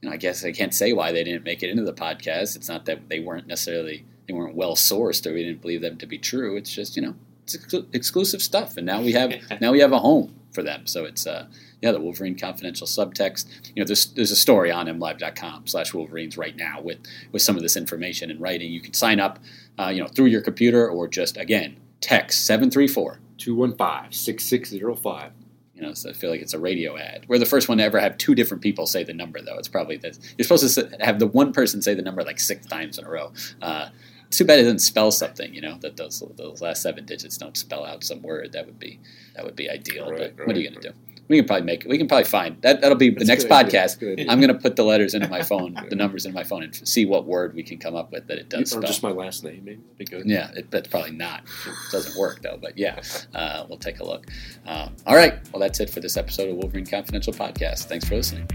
you 0.00 0.08
know 0.08 0.14
I 0.14 0.16
guess 0.16 0.44
I 0.44 0.52
can't 0.52 0.74
say 0.74 0.92
why 0.92 1.12
they 1.12 1.24
didn't 1.24 1.44
make 1.44 1.62
it 1.62 1.70
into 1.70 1.84
the 1.84 1.94
podcast 1.94 2.56
it's 2.56 2.68
not 2.68 2.86
that 2.86 3.08
they 3.08 3.20
weren't 3.20 3.46
necessarily 3.46 4.04
they 4.26 4.34
weren't 4.34 4.54
well 4.54 4.74
sourced 4.74 5.26
or 5.26 5.32
we 5.32 5.44
didn't 5.44 5.62
believe 5.62 5.82
them 5.82 5.98
to 5.98 6.06
be 6.06 6.18
true 6.18 6.56
it's 6.56 6.72
just 6.72 6.96
you 6.96 7.02
know 7.02 7.14
it's 7.54 7.74
ex- 7.74 7.86
exclusive 7.92 8.42
stuff 8.42 8.76
and 8.76 8.86
now 8.86 9.00
we 9.00 9.12
have 9.12 9.32
now 9.60 9.72
we 9.72 9.80
have 9.80 9.92
a 9.92 9.98
home 9.98 10.34
for 10.52 10.62
them 10.62 10.86
so 10.86 11.04
it's 11.04 11.26
uh, 11.26 11.46
yeah, 11.82 11.92
the 11.92 12.00
Wolverine 12.00 12.38
Confidential 12.38 12.86
subtext. 12.86 13.46
You 13.74 13.82
know, 13.82 13.86
there's 13.86 14.06
there's 14.12 14.30
a 14.30 14.36
story 14.36 14.70
on 14.70 14.86
mlive.com 14.86 15.66
slash 15.66 15.94
Wolverines 15.94 16.36
right 16.36 16.54
now 16.54 16.80
with 16.80 16.98
with 17.32 17.42
some 17.42 17.56
of 17.56 17.62
this 17.62 17.76
information 17.76 18.30
in 18.30 18.38
writing. 18.38 18.70
You 18.70 18.80
can 18.80 18.92
sign 18.92 19.18
up, 19.18 19.38
uh, 19.78 19.88
you 19.88 20.02
know, 20.02 20.08
through 20.08 20.26
your 20.26 20.42
computer 20.42 20.88
or 20.88 21.08
just 21.08 21.36
again 21.36 21.78
text 22.00 22.44
seven 22.46 22.70
three 22.70 22.88
four. 22.88 23.20
215-6605. 23.40 25.30
You 25.74 25.80
know, 25.80 25.94
so 25.94 26.10
I 26.10 26.12
feel 26.12 26.28
like 26.28 26.42
it's 26.42 26.52
a 26.52 26.58
radio 26.58 26.98
ad. 26.98 27.24
We're 27.26 27.38
the 27.38 27.46
first 27.46 27.70
one 27.70 27.78
to 27.78 27.84
ever 27.84 27.98
have 27.98 28.18
two 28.18 28.34
different 28.34 28.62
people 28.62 28.86
say 28.86 29.02
the 29.02 29.14
number, 29.14 29.40
though. 29.40 29.56
It's 29.56 29.66
probably 29.66 29.96
that 29.98 30.18
you're 30.36 30.44
supposed 30.44 30.74
to 30.74 30.90
have 31.00 31.18
the 31.18 31.26
one 31.26 31.54
person 31.54 31.80
say 31.80 31.94
the 31.94 32.02
number 32.02 32.22
like 32.22 32.38
six 32.38 32.66
times 32.66 32.98
in 32.98 33.06
a 33.06 33.08
row. 33.08 33.32
Uh, 33.62 33.88
too 34.30 34.44
bad 34.44 34.60
it 34.60 34.62
doesn't 34.62 34.78
spell 34.78 35.10
something. 35.10 35.52
You 35.52 35.60
know 35.60 35.78
that 35.80 35.96
those 35.96 36.22
those 36.36 36.60
last 36.60 36.82
seven 36.82 37.04
digits 37.04 37.36
don't 37.36 37.56
spell 37.56 37.84
out 37.84 38.04
some 38.04 38.22
word. 38.22 38.52
That 38.52 38.66
would 38.66 38.78
be 38.78 39.00
that 39.34 39.44
would 39.44 39.56
be 39.56 39.68
ideal. 39.68 40.10
Right, 40.10 40.36
but 40.36 40.46
what 40.46 40.56
are 40.56 40.60
you 40.60 40.70
going 40.70 40.80
to 40.80 40.90
do? 40.90 40.94
We 41.28 41.36
can 41.36 41.46
probably 41.46 41.64
make 41.64 41.84
it. 41.84 41.88
We 41.88 41.96
can 41.96 42.08
probably 42.08 42.24
find 42.24 42.60
that. 42.62 42.80
That'll 42.80 42.98
be 42.98 43.10
the 43.10 43.24
next 43.24 43.44
good 43.44 43.52
podcast. 43.52 44.00
Good 44.00 44.18
idea. 44.18 44.32
I'm 44.32 44.40
going 44.40 44.52
to 44.52 44.58
put 44.58 44.74
the 44.74 44.82
letters 44.82 45.14
into 45.14 45.28
my 45.28 45.42
phone, 45.42 45.76
the 45.88 45.94
numbers 45.94 46.26
in 46.26 46.32
my 46.32 46.42
phone, 46.42 46.64
and 46.64 46.74
see 46.74 47.06
what 47.06 47.24
word 47.24 47.54
we 47.54 47.62
can 47.62 47.78
come 47.78 47.94
up 47.94 48.10
with 48.10 48.26
that 48.26 48.38
it 48.38 48.48
does 48.48 48.62
or 48.62 48.66
spell. 48.66 48.82
just 48.82 49.02
my 49.04 49.12
last 49.12 49.44
name, 49.44 49.64
maybe. 49.64 49.76
That'd 49.76 49.98
be 49.98 50.04
good. 50.06 50.26
yeah, 50.26 50.50
it, 50.56 50.72
that's 50.72 50.88
probably 50.88 51.12
not. 51.12 51.44
It 51.66 51.74
doesn't 51.92 52.18
work 52.18 52.42
though. 52.42 52.58
But 52.60 52.76
yeah, 52.76 53.00
uh, 53.32 53.64
we'll 53.68 53.78
take 53.78 54.00
a 54.00 54.04
look. 54.04 54.26
Uh, 54.66 54.88
all 55.06 55.14
right. 55.14 55.34
Well, 55.52 55.60
that's 55.60 55.78
it 55.78 55.88
for 55.90 56.00
this 56.00 56.16
episode 56.16 56.48
of 56.48 56.56
Wolverine 56.56 56.86
Confidential 56.86 57.32
Podcast. 57.32 57.84
Thanks 57.84 58.08
for 58.08 58.16
listening. 58.16 58.48